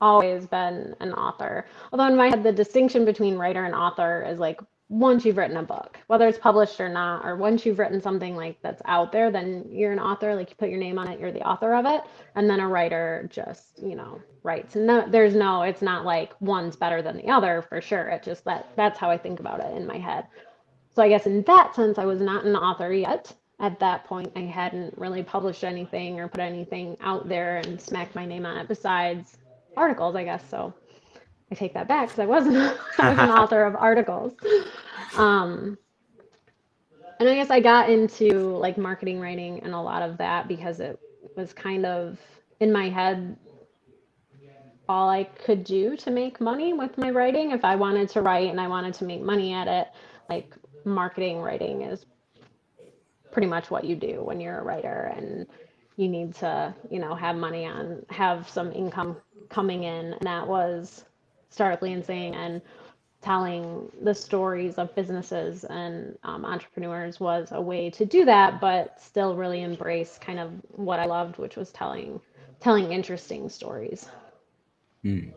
always 0.00 0.46
been 0.46 0.94
an 1.00 1.12
author. 1.12 1.66
Although 1.92 2.06
in 2.06 2.16
my 2.16 2.28
head, 2.28 2.42
the 2.42 2.52
distinction 2.52 3.04
between 3.04 3.36
writer 3.36 3.66
and 3.66 3.74
author 3.74 4.24
is 4.26 4.38
like 4.38 4.62
once 4.88 5.26
you've 5.26 5.36
written 5.36 5.58
a 5.58 5.62
book, 5.62 5.98
whether 6.06 6.26
it's 6.26 6.38
published 6.38 6.80
or 6.80 6.88
not, 6.88 7.22
or 7.22 7.36
once 7.36 7.66
you've 7.66 7.78
written 7.78 8.00
something 8.00 8.34
like 8.34 8.56
that's 8.62 8.80
out 8.86 9.12
there, 9.12 9.30
then 9.30 9.66
you're 9.70 9.92
an 9.92 9.98
author. 9.98 10.34
Like 10.34 10.48
you 10.48 10.56
put 10.56 10.70
your 10.70 10.78
name 10.78 10.98
on 10.98 11.08
it, 11.08 11.20
you're 11.20 11.32
the 11.32 11.46
author 11.46 11.74
of 11.74 11.84
it. 11.84 12.00
And 12.34 12.48
then 12.48 12.60
a 12.60 12.68
writer 12.68 13.28
just, 13.30 13.82
you 13.82 13.94
know, 13.94 14.22
writes. 14.46 14.76
And 14.76 14.88
there's 15.12 15.34
no, 15.34 15.62
it's 15.62 15.82
not 15.82 16.06
like 16.06 16.32
one's 16.40 16.76
better 16.76 17.02
than 17.02 17.16
the 17.18 17.28
other 17.28 17.62
for 17.68 17.80
sure. 17.80 18.08
It 18.08 18.22
just 18.22 18.44
that 18.44 18.70
that's 18.76 18.98
how 18.98 19.10
I 19.10 19.18
think 19.18 19.40
about 19.40 19.60
it 19.60 19.76
in 19.76 19.86
my 19.86 19.98
head. 19.98 20.26
So 20.94 21.02
I 21.02 21.08
guess 21.08 21.26
in 21.26 21.42
that 21.42 21.74
sense, 21.74 21.98
I 21.98 22.06
was 22.06 22.20
not 22.20 22.46
an 22.46 22.56
author 22.56 22.92
yet. 22.92 23.34
At 23.60 23.80
that 23.80 24.04
point, 24.04 24.32
I 24.36 24.40
hadn't 24.40 24.96
really 24.96 25.22
published 25.22 25.64
anything 25.64 26.20
or 26.20 26.28
put 26.28 26.40
anything 26.40 26.96
out 27.00 27.28
there 27.28 27.58
and 27.58 27.80
smacked 27.80 28.14
my 28.14 28.24
name 28.24 28.46
on 28.46 28.56
it 28.56 28.68
besides 28.68 29.36
articles, 29.76 30.14
I 30.14 30.24
guess. 30.24 30.48
So 30.48 30.72
I 31.50 31.54
take 31.54 31.74
that 31.74 31.88
back 31.88 32.08
because 32.08 32.20
I 32.20 32.26
wasn't 32.26 32.56
I 32.98 33.10
was 33.10 33.18
an 33.18 33.30
author 33.30 33.64
of 33.64 33.76
articles. 33.76 34.32
Um, 35.16 35.76
and 37.18 37.28
I 37.28 37.34
guess 37.34 37.50
I 37.50 37.60
got 37.60 37.90
into 37.90 38.56
like 38.58 38.78
marketing 38.78 39.20
writing 39.20 39.60
and 39.62 39.74
a 39.74 39.80
lot 39.80 40.02
of 40.02 40.18
that 40.18 40.48
because 40.48 40.80
it 40.80 40.98
was 41.36 41.52
kind 41.52 41.86
of 41.86 42.18
in 42.60 42.72
my 42.72 42.88
head 42.88 43.36
all 44.88 45.08
I 45.08 45.24
could 45.24 45.64
do 45.64 45.96
to 45.98 46.10
make 46.10 46.40
money 46.40 46.72
with 46.72 46.96
my 46.98 47.10
writing. 47.10 47.50
If 47.50 47.64
I 47.64 47.76
wanted 47.76 48.08
to 48.10 48.22
write 48.22 48.50
and 48.50 48.60
I 48.60 48.68
wanted 48.68 48.94
to 48.94 49.04
make 49.04 49.22
money 49.22 49.52
at 49.52 49.68
it, 49.68 49.88
like 50.28 50.54
marketing 50.84 51.40
writing 51.40 51.82
is 51.82 52.06
pretty 53.32 53.48
much 53.48 53.70
what 53.70 53.84
you 53.84 53.96
do 53.96 54.22
when 54.22 54.40
you're 54.40 54.58
a 54.60 54.64
writer 54.64 55.12
and 55.16 55.46
you 55.96 56.08
need 56.08 56.34
to, 56.36 56.74
you 56.90 56.98
know, 56.98 57.14
have 57.14 57.36
money 57.36 57.66
on 57.66 58.04
have 58.10 58.48
some 58.48 58.72
income 58.72 59.16
coming 59.48 59.84
in. 59.84 60.12
And 60.12 60.22
that 60.22 60.46
was 60.46 61.04
startup 61.50 61.82
Lansing 61.82 62.34
and 62.34 62.60
telling 63.22 63.90
the 64.02 64.14
stories 64.14 64.74
of 64.78 64.94
businesses 64.94 65.64
and 65.64 66.16
um, 66.22 66.44
entrepreneurs 66.44 67.18
was 67.18 67.48
a 67.52 67.60
way 67.60 67.90
to 67.90 68.04
do 68.04 68.24
that 68.24 68.60
but 68.60 69.00
still 69.00 69.34
really 69.34 69.62
embrace 69.62 70.18
kind 70.20 70.38
of 70.38 70.52
what 70.72 71.00
i 71.00 71.06
loved 71.06 71.38
which 71.38 71.56
was 71.56 71.72
telling 71.72 72.20
telling 72.60 72.92
interesting 72.92 73.48
stories 73.48 74.08
hmm. 75.02 75.28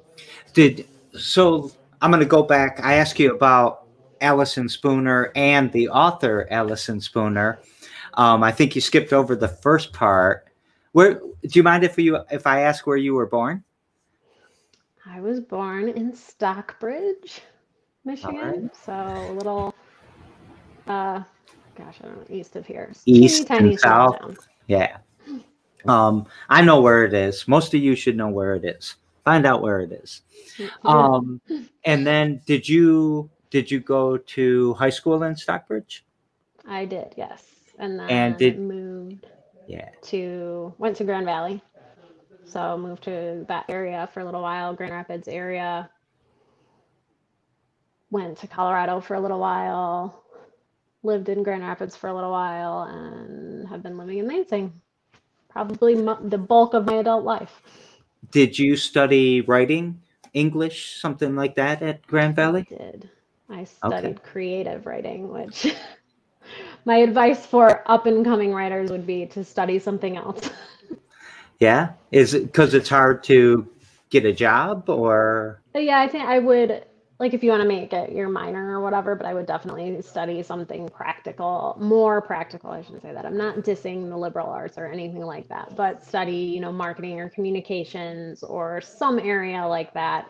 did 0.53 0.87
so 1.13 1.71
i'm 2.01 2.11
going 2.11 2.21
to 2.21 2.25
go 2.25 2.43
back 2.43 2.79
i 2.83 2.95
asked 2.95 3.19
you 3.19 3.33
about 3.33 3.85
allison 4.21 4.67
spooner 4.67 5.31
and 5.35 5.71
the 5.71 5.87
author 5.89 6.47
allison 6.51 6.99
spooner 6.99 7.59
um, 8.15 8.43
i 8.43 8.51
think 8.51 8.75
you 8.75 8.81
skipped 8.81 9.13
over 9.13 9.35
the 9.35 9.47
first 9.47 9.93
part 9.93 10.47
where 10.91 11.15
do 11.15 11.51
you 11.51 11.63
mind 11.63 11.83
if 11.83 11.97
you 11.97 12.17
if 12.31 12.45
i 12.45 12.61
ask 12.61 12.85
where 12.85 12.97
you 12.97 13.13
were 13.13 13.27
born 13.27 13.63
I 15.11 15.19
was 15.19 15.39
born 15.39 15.89
in 15.89 16.13
Stockbridge, 16.13 17.41
Michigan. 18.05 18.63
Right. 18.63 18.75
So 18.75 18.93
a 18.93 19.33
little, 19.33 19.73
uh, 20.87 21.23
gosh, 21.75 21.97
I 22.03 22.05
don't 22.05 22.17
know, 22.29 22.35
east 22.35 22.55
of 22.55 22.67
here. 22.67 22.91
East 23.05 23.47
tiny, 23.47 23.71
and 23.71 23.79
south. 23.79 24.47
Yeah. 24.67 24.97
Um, 25.85 26.27
I 26.49 26.61
know 26.61 26.81
where 26.81 27.05
it 27.05 27.13
is. 27.13 27.47
Most 27.47 27.73
of 27.73 27.81
you 27.81 27.95
should 27.95 28.17
know 28.17 28.27
where 28.27 28.53
it 28.53 28.65
is. 28.65 28.95
Find 29.23 29.45
out 29.45 29.61
where 29.61 29.79
it 29.81 29.91
is. 29.91 30.21
Um, 30.83 31.41
and 31.85 32.05
then 32.05 32.41
did 32.45 32.67
you 32.67 33.29
did 33.49 33.71
you 33.71 33.79
go 33.79 34.17
to 34.17 34.73
high 34.75 34.89
school 34.89 35.23
in 35.23 35.35
Stockbridge? 35.35 36.05
I 36.67 36.85
did, 36.85 37.13
yes. 37.17 37.43
And 37.77 37.99
then 37.99 38.09
and 38.09 38.37
did 38.37 38.59
moved 38.59 39.27
yeah 39.67 39.89
to 40.03 40.73
went 40.77 40.95
to 40.97 41.03
Grand 41.03 41.25
Valley 41.25 41.61
so 42.49 42.77
moved 42.77 43.03
to 43.03 43.45
that 43.47 43.65
area 43.69 44.09
for 44.11 44.21
a 44.21 44.25
little 44.25 44.41
while, 44.41 44.73
Grand 44.73 44.91
Rapids 44.91 45.27
area. 45.27 45.89
Went 48.09 48.39
to 48.39 48.47
Colorado 48.47 48.99
for 48.99 49.13
a 49.13 49.19
little 49.19 49.39
while, 49.39 50.23
lived 51.03 51.29
in 51.29 51.43
Grand 51.43 51.61
Rapids 51.61 51.95
for 51.95 52.07
a 52.07 52.13
little 52.13 52.31
while, 52.31 52.83
and 52.83 53.67
have 53.67 53.83
been 53.83 53.99
living 53.99 54.17
in 54.17 54.27
Lansing 54.27 54.73
probably 55.49 55.95
the 55.95 56.37
bulk 56.37 56.73
of 56.73 56.85
my 56.85 56.95
adult 56.95 57.23
life. 57.23 57.61
Did 58.31 58.57
you 58.57 58.75
study 58.75 59.41
writing, 59.41 60.01
English, 60.33 60.99
something 60.99 61.35
like 61.35 61.55
that 61.55 61.81
at 61.81 62.05
Grand 62.05 62.35
Valley? 62.35 62.67
I 62.71 62.75
did. 62.75 63.09
I 63.49 63.63
studied 63.63 64.17
okay. 64.17 64.19
creative 64.23 64.85
writing, 64.85 65.29
which 65.29 65.73
my 66.85 66.97
advice 66.97 67.45
for 67.45 67.83
up 67.89 68.05
and 68.05 68.23
coming 68.23 68.53
writers 68.53 68.91
would 68.91 69.07
be 69.07 69.25
to 69.27 69.43
study 69.43 69.79
something 69.79 70.17
else. 70.17 70.49
Yeah, 71.59 71.91
is 72.11 72.33
it 72.33 72.45
because 72.45 72.73
it's 72.73 72.87
hard 72.87 73.21
to 73.25 73.67
get 74.09 74.23
a 74.25 74.31
job 74.31 74.89
or? 74.89 75.61
Yeah, 75.75 75.99
I 75.99 76.07
think 76.07 76.23
I 76.23 76.39
would 76.39 76.85
like 77.19 77.33
if 77.33 77.43
you 77.43 77.51
want 77.51 77.63
to 77.63 77.67
make 77.67 77.93
it 77.93 78.11
your 78.13 78.29
minor 78.29 78.77
or 78.77 78.81
whatever, 78.81 79.15
but 79.15 79.25
I 79.27 79.33
would 79.33 79.47
definitely 79.47 80.01
study 80.01 80.43
something 80.43 80.89
practical, 80.89 81.77
more 81.79 82.21
practical. 82.21 82.71
I 82.71 82.81
shouldn't 82.81 83.03
say 83.03 83.13
that. 83.13 83.25
I'm 83.25 83.37
not 83.37 83.57
dissing 83.57 84.09
the 84.09 84.17
liberal 84.17 84.49
arts 84.49 84.77
or 84.77 84.87
anything 84.87 85.23
like 85.25 85.49
that, 85.49 85.75
but 85.75 86.03
study, 86.03 86.37
you 86.37 86.61
know, 86.61 86.71
marketing 86.73 87.19
or 87.21 87.29
communications 87.29 88.43
or 88.43 88.81
some 88.81 89.19
area 89.19 89.65
like 89.67 89.93
that 89.93 90.27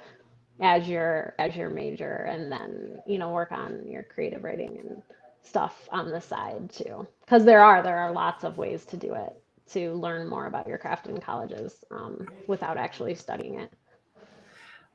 as 0.62 0.88
your 0.90 1.36
as 1.40 1.56
your 1.56 1.70
major 1.70 2.28
and 2.30 2.52
then, 2.52 3.00
you 3.08 3.20
know, 3.20 3.32
work 3.32 3.52
on 3.52 3.88
your 3.88 4.04
creative 4.04 4.44
writing 4.44 4.78
and 4.80 5.04
stuff 5.44 5.88
on 5.92 6.12
the 6.12 6.22
side 6.22 6.70
too. 6.72 7.08
Cuz 7.28 7.46
there 7.46 7.62
are 7.62 7.84
there 7.84 7.98
are 8.00 8.12
lots 8.14 8.44
of 8.46 8.58
ways 8.58 8.86
to 8.88 8.98
do 8.98 9.16
it 9.16 9.34
to 9.74 9.94
learn 9.96 10.30
more 10.30 10.48
about 10.48 10.68
your 10.68 10.78
craft 10.80 11.08
in 11.08 11.20
colleges 11.20 11.84
um, 11.92 12.28
without 12.48 12.78
actually 12.78 13.16
studying 13.16 13.60
it. 13.60 13.74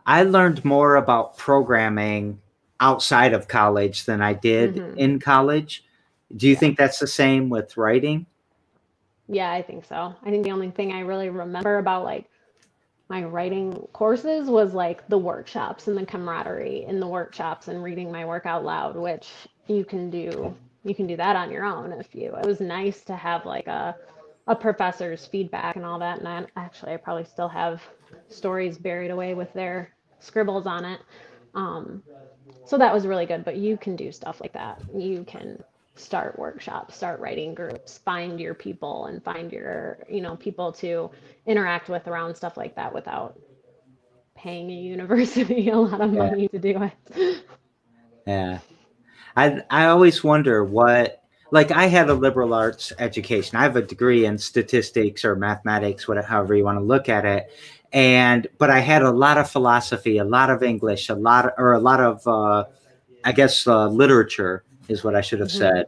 I 0.06 0.22
learned 0.22 0.64
more 0.64 0.96
about 0.96 1.36
programming 1.36 2.40
outside 2.80 3.32
of 3.32 3.48
college 3.48 4.04
than 4.04 4.20
I 4.20 4.34
did 4.34 4.76
mm-hmm. 4.76 4.98
in 4.98 5.18
college. 5.18 5.84
Do 6.36 6.46
you 6.46 6.54
yeah. 6.54 6.58
think 6.58 6.78
that's 6.78 6.98
the 6.98 7.06
same 7.06 7.48
with 7.48 7.76
writing? 7.76 8.26
Yeah, 9.28 9.50
I 9.50 9.62
think 9.62 9.84
so. 9.86 10.14
I 10.22 10.30
think 10.30 10.44
the 10.44 10.52
only 10.52 10.70
thing 10.70 10.92
I 10.92 11.00
really 11.00 11.30
remember 11.30 11.78
about 11.78 12.04
like 12.04 12.28
my 13.08 13.24
writing 13.24 13.72
courses 13.92 14.48
was 14.48 14.74
like 14.74 15.06
the 15.08 15.18
workshops 15.18 15.88
and 15.88 15.96
the 15.96 16.06
camaraderie 16.06 16.84
in 16.86 17.00
the 17.00 17.06
workshops 17.06 17.68
and 17.68 17.82
reading 17.82 18.10
my 18.10 18.24
work 18.24 18.46
out 18.46 18.64
loud, 18.64 18.96
which 18.96 19.28
you 19.66 19.84
can 19.84 20.10
do 20.10 20.54
you 20.84 20.94
can 20.94 21.06
do 21.06 21.16
that 21.16 21.36
on 21.36 21.50
your 21.50 21.64
own 21.64 21.92
if 21.92 22.14
you 22.14 22.34
it 22.36 22.46
was 22.46 22.60
nice 22.60 23.00
to 23.02 23.16
have 23.16 23.46
like 23.46 23.66
a 23.66 23.96
a 24.46 24.54
professor's 24.54 25.26
feedback 25.26 25.76
and 25.76 25.84
all 25.84 25.98
that. 25.98 26.18
And 26.18 26.28
I, 26.28 26.44
actually, 26.56 26.92
I 26.92 26.96
probably 26.96 27.24
still 27.24 27.48
have 27.48 27.82
stories 28.28 28.78
buried 28.78 29.10
away 29.10 29.34
with 29.34 29.52
their 29.52 29.90
scribbles 30.20 30.66
on 30.66 30.84
it. 30.84 31.00
Um, 31.54 32.02
so 32.66 32.76
that 32.78 32.92
was 32.92 33.06
really 33.06 33.26
good. 33.26 33.44
But 33.44 33.56
you 33.56 33.76
can 33.76 33.96
do 33.96 34.12
stuff 34.12 34.40
like 34.40 34.52
that. 34.52 34.80
You 34.94 35.24
can 35.24 35.62
start 35.96 36.38
workshops, 36.38 36.96
start 36.96 37.20
writing 37.20 37.54
groups, 37.54 37.98
find 37.98 38.40
your 38.40 38.54
people, 38.54 39.06
and 39.06 39.22
find 39.22 39.52
your 39.52 39.98
you 40.08 40.20
know 40.20 40.36
people 40.36 40.72
to 40.72 41.10
interact 41.46 41.88
with 41.88 42.06
around 42.08 42.34
stuff 42.34 42.56
like 42.56 42.74
that 42.76 42.92
without 42.92 43.38
paying 44.34 44.70
a 44.70 44.74
university 44.94 45.68
a 45.70 45.76
lot 45.76 46.00
of 46.00 46.12
money 46.12 46.42
yeah. 46.42 46.48
to 46.48 46.58
do 46.58 46.82
it. 46.82 47.44
yeah, 48.26 48.58
I 49.36 49.62
I 49.70 49.86
always 49.86 50.24
wonder 50.24 50.64
what 50.64 51.23
like 51.54 51.70
I 51.70 51.86
had 51.86 52.10
a 52.10 52.14
liberal 52.14 52.52
arts 52.52 52.92
education. 52.98 53.56
I 53.56 53.62
have 53.62 53.76
a 53.76 53.82
degree 53.82 54.26
in 54.26 54.38
statistics 54.38 55.24
or 55.24 55.36
mathematics, 55.36 56.08
whatever, 56.08 56.26
however 56.26 56.56
you 56.56 56.64
want 56.64 56.80
to 56.80 56.84
look 56.84 57.08
at 57.08 57.24
it. 57.24 57.48
And 57.92 58.48
but 58.58 58.70
I 58.70 58.80
had 58.80 59.02
a 59.02 59.12
lot 59.12 59.38
of 59.38 59.48
philosophy, 59.48 60.18
a 60.18 60.24
lot 60.24 60.50
of 60.50 60.64
English, 60.64 61.08
a 61.10 61.14
lot 61.14 61.46
of, 61.46 61.52
or 61.56 61.72
a 61.72 61.78
lot 61.78 62.00
of 62.00 62.26
uh, 62.26 62.64
I 63.22 63.30
guess 63.30 63.68
uh, 63.68 63.86
literature 63.86 64.64
is 64.88 65.04
what 65.04 65.14
I 65.14 65.20
should 65.20 65.38
have 65.38 65.48
mm-hmm. 65.48 65.58
said. 65.58 65.86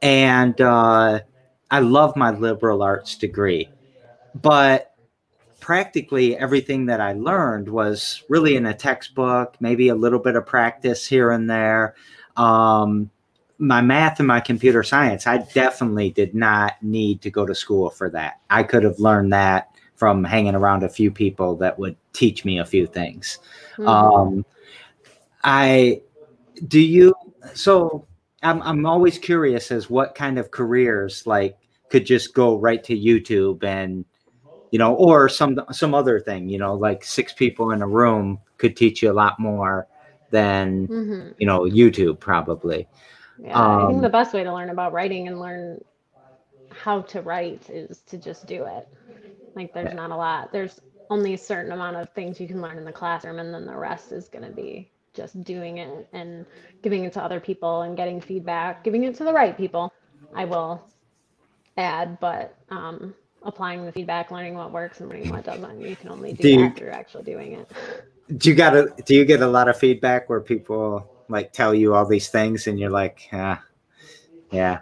And 0.00 0.60
uh, 0.60 1.20
I 1.72 1.80
love 1.80 2.14
my 2.14 2.30
liberal 2.30 2.80
arts 2.80 3.16
degree, 3.16 3.68
but 4.40 4.94
practically 5.58 6.36
everything 6.36 6.86
that 6.86 7.00
I 7.00 7.14
learned 7.14 7.68
was 7.68 8.22
really 8.28 8.54
in 8.54 8.64
a 8.64 8.74
textbook, 8.74 9.56
maybe 9.58 9.88
a 9.88 9.96
little 9.96 10.20
bit 10.20 10.36
of 10.36 10.46
practice 10.46 11.04
here 11.04 11.32
and 11.32 11.50
there. 11.50 11.96
Um, 12.36 13.10
my 13.60 13.82
math 13.82 14.18
and 14.18 14.26
my 14.26 14.40
computer 14.40 14.82
science, 14.82 15.26
I 15.26 15.38
definitely 15.38 16.10
did 16.10 16.34
not 16.34 16.82
need 16.82 17.20
to 17.22 17.30
go 17.30 17.44
to 17.44 17.54
school 17.54 17.90
for 17.90 18.08
that. 18.10 18.40
I 18.48 18.62
could 18.62 18.82
have 18.82 18.98
learned 18.98 19.32
that 19.34 19.68
from 19.96 20.24
hanging 20.24 20.54
around 20.54 20.82
a 20.82 20.88
few 20.88 21.10
people 21.10 21.56
that 21.56 21.78
would 21.78 21.94
teach 22.14 22.46
me 22.46 22.58
a 22.58 22.64
few 22.64 22.86
things. 22.86 23.38
Mm-hmm. 23.72 23.86
Um, 23.86 24.46
I 25.44 26.00
do 26.68 26.80
you 26.80 27.14
so 27.52 28.06
I'm 28.42 28.62
I'm 28.62 28.86
always 28.86 29.18
curious 29.18 29.70
as 29.70 29.90
what 29.90 30.14
kind 30.14 30.38
of 30.38 30.50
careers 30.50 31.26
like 31.26 31.56
could 31.90 32.06
just 32.06 32.34
go 32.34 32.56
right 32.58 32.82
to 32.84 32.96
YouTube 32.96 33.62
and 33.62 34.06
you 34.70 34.78
know 34.78 34.94
or 34.94 35.28
some 35.28 35.58
some 35.70 35.94
other 35.94 36.20
thing 36.20 36.48
you 36.48 36.58
know 36.58 36.74
like 36.74 37.04
six 37.04 37.32
people 37.32 37.72
in 37.72 37.82
a 37.82 37.86
room 37.86 38.38
could 38.58 38.76
teach 38.76 39.02
you 39.02 39.10
a 39.10 39.12
lot 39.12 39.38
more 39.38 39.86
than 40.30 40.86
mm-hmm. 40.88 41.28
you 41.38 41.46
know 41.46 41.60
YouTube 41.60 42.20
probably. 42.20 42.88
Yeah, 43.42 43.58
um, 43.58 43.84
I 43.84 43.86
think 43.86 44.00
the 44.00 44.06
um, 44.06 44.12
best 44.12 44.34
way 44.34 44.44
to 44.44 44.52
learn 44.52 44.70
about 44.70 44.92
writing 44.92 45.28
and 45.28 45.40
learn 45.40 45.82
how 46.70 47.02
to 47.02 47.22
write 47.22 47.68
is 47.70 48.00
to 48.06 48.18
just 48.18 48.46
do 48.46 48.64
it. 48.64 48.88
Like 49.54 49.72
there's 49.72 49.94
not 49.94 50.10
a 50.10 50.16
lot. 50.16 50.52
There's 50.52 50.80
only 51.10 51.34
a 51.34 51.38
certain 51.38 51.72
amount 51.72 51.96
of 51.96 52.08
things 52.10 52.40
you 52.40 52.46
can 52.46 52.60
learn 52.60 52.78
in 52.78 52.84
the 52.84 52.92
classroom, 52.92 53.38
and 53.38 53.52
then 53.52 53.66
the 53.66 53.76
rest 53.76 54.12
is 54.12 54.28
going 54.28 54.44
to 54.44 54.52
be 54.52 54.90
just 55.12 55.42
doing 55.42 55.78
it 55.78 56.08
and 56.12 56.46
giving 56.82 57.04
it 57.04 57.12
to 57.14 57.22
other 57.22 57.40
people 57.40 57.82
and 57.82 57.96
getting 57.96 58.20
feedback, 58.20 58.84
giving 58.84 59.04
it 59.04 59.14
to 59.16 59.24
the 59.24 59.32
right 59.32 59.56
people. 59.56 59.92
I 60.34 60.44
will 60.44 60.86
add, 61.76 62.20
but 62.20 62.54
um, 62.68 63.14
applying 63.42 63.84
the 63.84 63.92
feedback, 63.92 64.30
learning 64.30 64.54
what 64.54 64.70
works 64.70 65.00
and 65.00 65.08
learning 65.08 65.30
what 65.30 65.44
doesn't. 65.44 65.80
You 65.80 65.96
can 65.96 66.10
only 66.10 66.32
do, 66.32 66.44
do 66.44 66.56
that 66.58 66.76
through 66.76 66.90
actually 66.90 67.24
doing 67.24 67.52
it. 67.54 67.70
Do 68.36 68.48
you 68.48 68.54
got 68.54 68.76
a 68.76 68.94
do 69.04 69.14
you 69.14 69.24
get 69.24 69.42
a 69.42 69.46
lot 69.46 69.68
of 69.68 69.76
feedback 69.76 70.28
where 70.28 70.40
people 70.40 71.10
like 71.30 71.52
tell 71.52 71.74
you 71.74 71.94
all 71.94 72.04
these 72.04 72.28
things 72.28 72.66
and 72.66 72.78
you're 72.78 72.90
like, 72.90 73.28
ah, 73.32 73.62
yeah. 74.50 74.80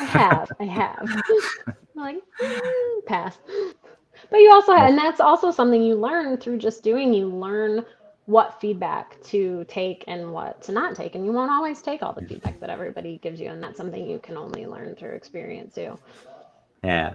I 0.00 0.04
have, 0.04 0.52
I 0.60 0.64
have. 0.64 1.22
like 1.94 2.16
mm, 2.42 3.06
pass. 3.06 3.38
But 4.30 4.38
you 4.38 4.50
also 4.50 4.74
have, 4.74 4.88
and 4.88 4.98
that's 4.98 5.20
also 5.20 5.50
something 5.50 5.82
you 5.82 5.94
learn 5.94 6.38
through 6.38 6.58
just 6.58 6.82
doing. 6.82 7.12
You 7.12 7.28
learn 7.28 7.84
what 8.26 8.60
feedback 8.60 9.22
to 9.24 9.64
take 9.68 10.04
and 10.06 10.32
what 10.32 10.62
to 10.62 10.72
not 10.72 10.94
take, 10.94 11.14
and 11.14 11.26
you 11.26 11.32
won't 11.32 11.50
always 11.50 11.82
take 11.82 12.02
all 12.02 12.12
the 12.12 12.26
feedback 12.26 12.58
that 12.60 12.70
everybody 12.70 13.18
gives 13.18 13.40
you, 13.40 13.48
and 13.50 13.62
that's 13.62 13.76
something 13.76 14.08
you 14.08 14.18
can 14.20 14.36
only 14.36 14.64
learn 14.64 14.94
through 14.94 15.10
experience 15.10 15.74
too. 15.74 15.98
Yeah. 16.82 17.14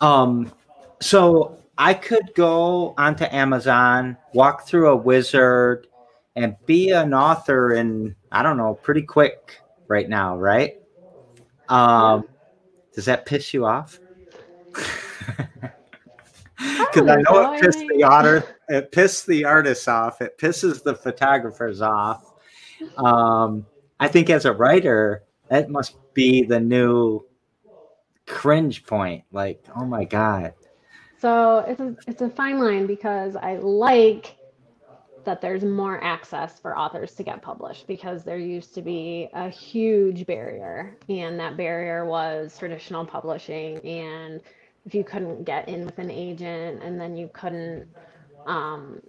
Um. 0.00 0.52
So 1.00 1.58
I 1.78 1.94
could 1.94 2.32
go 2.34 2.94
onto 2.96 3.24
Amazon, 3.24 4.16
walk 4.32 4.66
through 4.66 4.88
a 4.90 4.96
wizard, 4.96 5.88
and 6.36 6.54
be 6.66 6.90
an 6.90 7.14
author 7.14 7.74
in 7.74 8.14
I 8.30 8.42
don't 8.42 8.56
know, 8.56 8.74
pretty 8.74 9.02
quick 9.02 9.60
right 9.88 10.08
now, 10.08 10.36
right? 10.36 10.74
Um, 11.68 12.24
does 12.94 13.06
that 13.06 13.26
piss 13.26 13.52
you 13.52 13.66
off? 13.66 13.98
Because 16.58 17.08
I, 17.08 17.16
I 17.16 17.22
know 17.22 17.52
it 17.52 17.60
pissed 17.60 17.84
the 17.94 18.02
otter, 18.04 18.44
it 18.68 18.90
pissed 18.90 19.26
the 19.26 19.44
artists 19.44 19.88
off. 19.88 20.22
It 20.22 20.38
pisses 20.38 20.82
the 20.82 20.94
photographers 20.94 21.82
off. 21.82 22.32
Um, 22.96 23.66
I 24.00 24.08
think 24.08 24.30
as 24.30 24.46
a 24.46 24.52
writer, 24.52 25.22
that 25.48 25.70
must 25.70 25.96
be 26.14 26.42
the 26.42 26.58
new 26.58 27.24
cringe 28.26 28.86
point. 28.86 29.24
Like, 29.32 29.62
oh 29.76 29.84
my 29.84 30.04
god. 30.04 30.54
So 31.18 31.58
it's 31.58 31.80
a 31.80 31.96
it's 32.06 32.22
a 32.22 32.30
fine 32.30 32.58
line 32.58 32.86
because 32.86 33.36
I 33.36 33.56
like 33.56 34.36
that 35.26 35.40
there's 35.42 35.64
more 35.64 36.02
access 36.02 36.58
for 36.58 36.78
authors 36.78 37.12
to 37.14 37.22
get 37.22 37.42
published 37.42 37.86
because 37.86 38.24
there 38.24 38.38
used 38.38 38.74
to 38.74 38.80
be 38.80 39.28
a 39.34 39.48
huge 39.50 40.24
barrier 40.26 40.96
and 41.08 41.38
that 41.38 41.56
barrier 41.56 42.06
was 42.06 42.56
traditional 42.58 43.04
publishing 43.04 43.78
and 43.86 44.40
if 44.86 44.94
you 44.94 45.04
couldn't 45.04 45.44
get 45.44 45.68
in 45.68 45.84
with 45.84 45.98
an 45.98 46.10
agent 46.10 46.82
and 46.82 46.98
then 46.98 47.16
you 47.16 47.28
couldn't 47.34 47.86
um, 48.46 49.02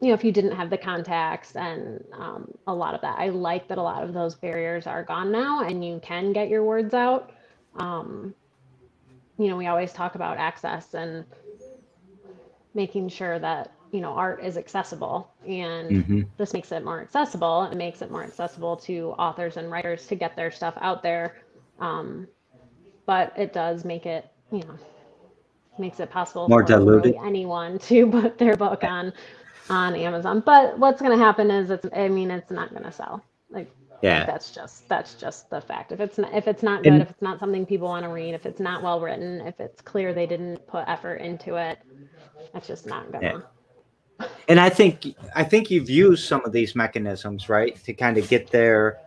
you 0.00 0.08
know 0.08 0.14
if 0.14 0.24
you 0.24 0.32
didn't 0.32 0.52
have 0.52 0.70
the 0.70 0.78
contacts 0.78 1.54
and 1.54 2.02
um, 2.12 2.50
a 2.66 2.74
lot 2.74 2.94
of 2.94 3.02
that. 3.02 3.18
I 3.18 3.28
like 3.28 3.68
that 3.68 3.78
a 3.78 3.82
lot 3.82 4.02
of 4.02 4.14
those 4.14 4.34
barriers 4.34 4.86
are 4.86 5.04
gone 5.04 5.30
now 5.30 5.62
and 5.62 5.84
you 5.84 6.00
can 6.02 6.32
get 6.32 6.48
your 6.48 6.64
words 6.64 6.94
out. 6.94 7.30
Um, 7.76 8.34
you 9.38 9.48
know 9.48 9.56
we 9.56 9.66
always 9.66 9.92
talk 9.92 10.14
about 10.14 10.38
access 10.38 10.94
and 10.94 11.24
making 12.74 13.08
sure 13.08 13.38
that 13.38 13.72
you 13.92 14.00
know 14.00 14.12
art 14.12 14.42
is 14.44 14.56
accessible 14.56 15.30
and 15.46 15.90
mm-hmm. 15.90 16.20
this 16.36 16.52
makes 16.52 16.70
it 16.72 16.84
more 16.84 17.00
accessible. 17.00 17.62
And 17.62 17.78
makes 17.78 18.02
it 18.02 18.10
more 18.10 18.24
accessible 18.24 18.76
to 18.78 19.14
authors 19.18 19.56
and 19.56 19.70
writers 19.70 20.06
to 20.08 20.14
get 20.14 20.36
their 20.36 20.50
stuff 20.50 20.74
out 20.80 21.02
there. 21.02 21.36
Um, 21.78 22.28
but 23.06 23.32
it 23.36 23.52
does 23.52 23.84
make 23.84 24.06
it 24.06 24.30
you 24.52 24.60
know 24.60 24.78
makes 25.78 25.98
it 25.98 26.10
possible 26.10 26.48
more 26.48 26.62
diluted? 26.62 27.14
anyone 27.24 27.78
to 27.78 28.06
put 28.10 28.38
their 28.38 28.56
book 28.56 28.84
on 28.84 29.12
on 29.68 29.94
amazon. 29.94 30.40
But 30.44 30.78
what's 30.78 31.00
going 31.00 31.16
to 31.16 31.24
happen 31.24 31.50
is 31.50 31.70
it's 31.70 31.86
i 31.94 32.08
mean 32.08 32.30
it's 32.30 32.50
not 32.50 32.70
going 32.70 32.84
to 32.84 32.92
sell. 32.92 33.24
Like 33.50 33.70
yeah. 34.02 34.24
that's 34.26 34.50
just 34.50 34.88
that's 34.88 35.14
just 35.14 35.50
the 35.50 35.60
fact. 35.60 35.92
If 35.92 36.00
it's 36.00 36.18
not 36.18 36.34
if 36.34 36.46
it's 36.46 36.62
not 36.62 36.82
good 36.82 36.92
and, 36.92 37.02
if 37.02 37.10
it's 37.10 37.22
not 37.22 37.40
something 37.40 37.66
people 37.66 37.88
want 37.88 38.04
to 38.04 38.10
read 38.10 38.34
if 38.34 38.46
it's 38.46 38.60
not 38.60 38.82
well 38.82 39.00
written 39.00 39.40
if 39.40 39.58
it's 39.58 39.80
clear 39.80 40.12
they 40.12 40.26
didn't 40.26 40.66
put 40.66 40.84
effort 40.86 41.16
into 41.16 41.56
it 41.56 41.78
that's 42.52 42.66
just 42.66 42.86
not 42.86 43.10
gonna 43.10 43.26
yeah 43.26 43.40
and 44.48 44.60
I 44.60 44.68
think 44.68 45.14
I 45.34 45.44
think 45.44 45.70
you've 45.70 45.90
used 45.90 46.26
some 46.26 46.44
of 46.44 46.52
these 46.52 46.74
mechanisms, 46.74 47.48
right, 47.48 47.82
to 47.84 47.92
kind 47.94 48.18
of 48.18 48.28
get 48.28 48.50
there. 48.50 48.98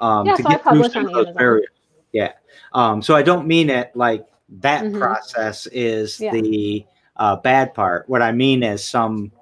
Um, 0.00 0.26
yeah, 0.26 0.36
to 0.36 0.42
so 0.42 0.48
get 0.48 0.66
I 0.66 0.72
through 0.72 0.88
some 0.88 1.06
of 1.06 1.12
those 1.12 1.34
barriers. 1.34 1.68
Yeah. 2.12 2.32
Um, 2.72 3.02
so 3.02 3.14
I 3.14 3.22
don't 3.22 3.46
mean 3.46 3.70
it 3.70 3.94
like 3.94 4.26
that 4.60 4.84
mm-hmm. 4.84 4.98
process 4.98 5.66
is 5.68 6.20
yeah. 6.20 6.32
the 6.32 6.86
uh, 7.16 7.36
bad 7.36 7.74
part. 7.74 8.08
What 8.08 8.22
I 8.22 8.32
mean 8.32 8.62
is 8.62 8.84
some 8.84 9.32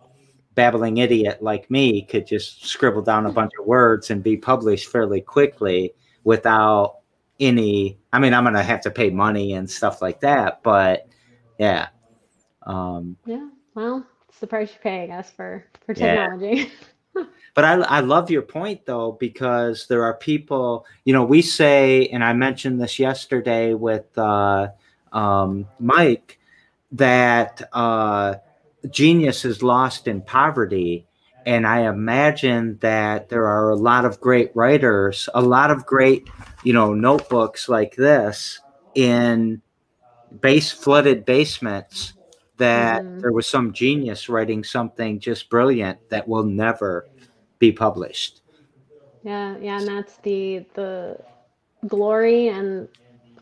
babbling 0.54 0.98
idiot 0.98 1.42
like 1.42 1.70
me 1.70 2.02
could 2.02 2.26
just 2.26 2.66
scribble 2.66 3.02
down 3.02 3.26
a 3.26 3.32
bunch 3.32 3.52
of 3.58 3.66
words 3.66 4.10
and 4.10 4.22
be 4.22 4.36
published 4.36 4.88
fairly 4.88 5.20
quickly 5.20 5.94
without 6.24 6.98
any. 7.38 7.98
I 8.12 8.18
mean, 8.18 8.34
I'm 8.34 8.44
gonna 8.44 8.62
have 8.62 8.82
to 8.82 8.90
pay 8.90 9.10
money 9.10 9.54
and 9.54 9.70
stuff 9.70 10.02
like 10.02 10.20
that, 10.20 10.62
but 10.62 11.06
yeah. 11.58 11.88
Um, 12.66 13.16
yeah. 13.24 13.48
Well, 13.74 14.06
the 14.40 14.46
price 14.46 14.70
you're 14.70 14.83
paying 14.83 15.12
us 15.12 15.31
for 15.31 15.64
for 15.87 15.94
technology. 15.94 16.70
Yeah. 17.14 17.24
but 17.55 17.64
I, 17.64 17.74
I 17.74 18.00
love 18.00 18.31
your 18.31 18.42
point 18.42 18.87
though 18.87 19.12
because 19.12 19.87
there 19.88 20.05
are 20.05 20.14
people 20.14 20.87
you 21.05 21.12
know 21.12 21.24
we 21.24 21.42
say 21.42 22.07
and 22.09 22.22
i 22.22 22.33
mentioned 22.33 22.81
this 22.81 22.98
yesterday 22.98 23.74
with 23.74 24.07
uh, 24.16 24.68
um, 25.12 25.66
mike 25.79 26.38
that 26.92 27.62
uh, 27.72 28.35
genius 28.90 29.44
is 29.44 29.62
lost 29.62 30.07
in 30.07 30.22
poverty 30.22 31.07
and 31.46 31.66
i 31.66 31.88
imagine 31.88 32.79
that 32.81 33.29
there 33.29 33.46
are 33.46 33.70
a 33.70 33.76
lot 33.76 34.05
of 34.05 34.20
great 34.20 34.55
writers 34.55 35.29
a 35.35 35.42
lot 35.42 35.70
of 35.70 35.85
great 35.87 36.29
you 36.62 36.72
know 36.72 36.94
notebooks 36.94 37.68
like 37.68 37.96
this 37.96 38.61
in 38.94 39.61
base 40.40 40.70
flooded 40.70 41.24
basements 41.24 42.14
that 42.61 43.03
mm-hmm. 43.03 43.20
there 43.20 43.33
was 43.33 43.46
some 43.46 43.73
genius 43.73 44.29
writing 44.29 44.62
something 44.62 45.18
just 45.18 45.49
brilliant 45.49 45.99
that 46.11 46.29
will 46.29 46.44
never 46.44 47.09
be 47.59 47.73
published. 47.73 48.42
Yeah, 49.25 49.57
yeah, 49.61 49.79
and 49.79 49.88
that's 49.88 50.18
the 50.18 50.66
the 50.75 51.18
glory 51.88 52.49
and 52.49 52.88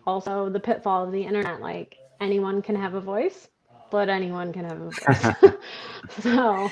also 0.06 0.48
the 0.48 0.60
pitfall 0.60 1.04
of 1.04 1.12
the 1.12 1.22
internet. 1.22 1.60
Like 1.60 1.98
anyone 2.20 2.62
can 2.62 2.76
have 2.76 2.94
a 2.94 3.00
voice, 3.00 3.48
but 3.90 4.08
anyone 4.08 4.52
can 4.52 4.64
have 4.64 4.80
a 4.80 4.90
voice. 4.90 5.54
so 6.22 6.70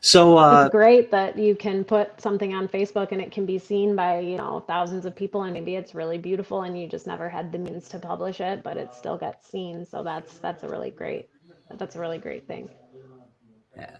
so 0.00 0.38
uh, 0.38 0.64
it's 0.64 0.72
great 0.72 1.10
that 1.10 1.38
you 1.38 1.54
can 1.54 1.84
put 1.84 2.20
something 2.20 2.54
on 2.54 2.68
Facebook 2.68 3.12
and 3.12 3.20
it 3.20 3.30
can 3.30 3.44
be 3.44 3.58
seen 3.58 3.94
by 3.94 4.20
you 4.20 4.38
know 4.38 4.64
thousands 4.66 5.04
of 5.04 5.14
people, 5.14 5.42
and 5.42 5.52
maybe 5.52 5.76
it's 5.76 5.94
really 5.94 6.18
beautiful, 6.18 6.62
and 6.62 6.80
you 6.80 6.88
just 6.88 7.06
never 7.06 7.28
had 7.28 7.52
the 7.52 7.58
means 7.58 7.88
to 7.90 7.98
publish 7.98 8.40
it, 8.40 8.62
but 8.62 8.76
it 8.76 8.94
still 8.94 9.18
gets 9.18 9.48
seen. 9.50 9.84
So 9.84 10.02
that's 10.02 10.38
that's 10.38 10.62
a 10.62 10.68
really 10.68 10.90
great 10.90 11.28
that's 11.76 11.96
a 11.96 12.00
really 12.00 12.18
great 12.18 12.46
thing. 12.46 12.70
Yeah. 13.76 13.96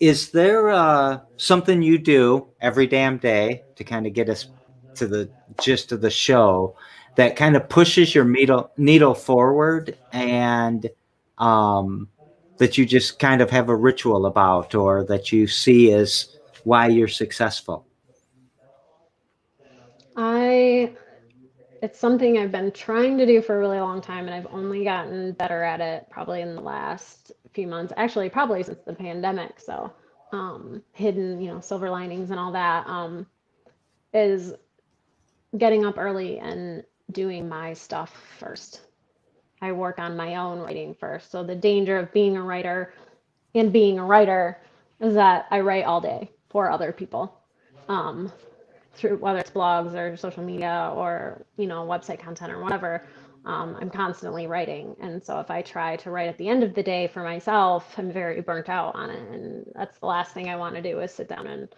Is 0.00 0.30
there 0.30 0.70
uh, 0.70 1.20
something 1.36 1.82
you 1.82 1.98
do 1.98 2.48
every 2.60 2.86
damn 2.86 3.18
day 3.18 3.62
to 3.76 3.84
kind 3.84 4.06
of 4.06 4.12
get 4.12 4.28
us 4.28 4.48
to 4.96 5.06
the 5.06 5.28
gist 5.60 5.92
of 5.92 6.00
the 6.00 6.10
show 6.10 6.76
that 7.16 7.36
kind 7.36 7.56
of 7.56 7.68
pushes 7.68 8.14
your 8.14 8.24
needle 8.24 8.70
needle 8.76 9.14
forward 9.14 9.96
and 10.12 10.88
um, 11.38 12.08
that 12.58 12.78
you 12.78 12.86
just 12.86 13.18
kind 13.18 13.40
of 13.40 13.50
have 13.50 13.68
a 13.68 13.76
ritual 13.76 14.26
about 14.26 14.74
or 14.74 15.04
that 15.04 15.32
you 15.32 15.46
see 15.46 15.92
as 15.92 16.36
why 16.64 16.86
you're 16.88 17.08
successful? 17.08 17.86
I 20.16 20.92
it's 21.82 21.98
something 21.98 22.38
I've 22.38 22.52
been 22.52 22.72
trying 22.72 23.18
to 23.18 23.26
do 23.26 23.42
for 23.42 23.56
a 23.56 23.58
really 23.58 23.78
long 23.78 24.00
time 24.00 24.26
and 24.26 24.34
I've 24.34 24.46
only 24.52 24.84
gotten 24.84 25.32
better 25.32 25.62
at 25.62 25.82
it 25.82 26.06
probably 26.08 26.40
in 26.40 26.54
the 26.54 26.62
last 26.62 27.32
few 27.52 27.66
months. 27.66 27.92
Actually, 27.98 28.30
probably 28.30 28.62
since 28.62 28.78
the 28.86 28.94
pandemic. 28.94 29.60
So, 29.60 29.92
um, 30.32 30.82
hidden, 30.92 31.42
you 31.42 31.48
know, 31.48 31.60
silver 31.60 31.90
linings 31.90 32.30
and 32.30 32.40
all 32.40 32.52
that 32.52 32.86
um, 32.86 33.26
is 34.14 34.54
getting 35.58 35.84
up 35.84 35.98
early 35.98 36.38
and 36.38 36.84
doing 37.12 37.48
my 37.48 37.74
stuff 37.74 38.16
first. 38.38 38.80
I 39.64 39.72
work 39.72 39.98
on 40.00 40.16
my 40.16 40.36
own 40.36 40.60
writing 40.60 40.94
first. 40.94 41.32
So 41.32 41.44
the 41.44 41.56
danger 41.56 41.98
of 41.98 42.12
being 42.12 42.36
a 42.36 42.42
writer 42.42 42.94
and 43.54 43.72
being 43.72 43.98
a 43.98 44.04
writer 44.04 44.58
is 45.00 45.14
that 45.14 45.46
I 45.50 45.60
write 45.60 45.86
all 45.86 46.00
day 46.02 46.30
for 46.50 46.70
other 46.70 46.92
people. 46.92 47.40
Um, 47.88 48.32
through 48.94 49.18
whether 49.18 49.40
it's 49.40 49.50
blogs 49.50 49.94
or 49.94 50.16
social 50.16 50.44
media 50.44 50.92
or 50.94 51.44
you 51.58 51.66
know 51.66 51.86
website 51.86 52.20
content 52.20 52.52
or 52.52 52.62
whatever 52.62 53.04
um, 53.46 53.76
i'm 53.80 53.90
constantly 53.90 54.46
writing 54.46 54.96
and 55.00 55.22
so 55.24 55.40
if 55.40 55.50
i 55.50 55.62
try 55.62 55.96
to 55.96 56.10
write 56.10 56.28
at 56.28 56.38
the 56.38 56.48
end 56.48 56.64
of 56.64 56.74
the 56.74 56.82
day 56.82 57.08
for 57.08 57.22
myself 57.24 57.94
i'm 57.98 58.12
very 58.12 58.40
burnt 58.42 58.68
out 58.70 58.94
on 58.96 59.10
it 59.10 59.22
and 59.32 59.66
that's 59.74 59.98
the 59.98 60.06
last 60.06 60.34
thing 60.34 60.48
i 60.50 60.56
want 60.56 60.74
to 60.76 60.82
do 60.82 61.00
is 61.00 61.12
sit 61.12 61.28
down 61.28 61.46
and 61.48 61.68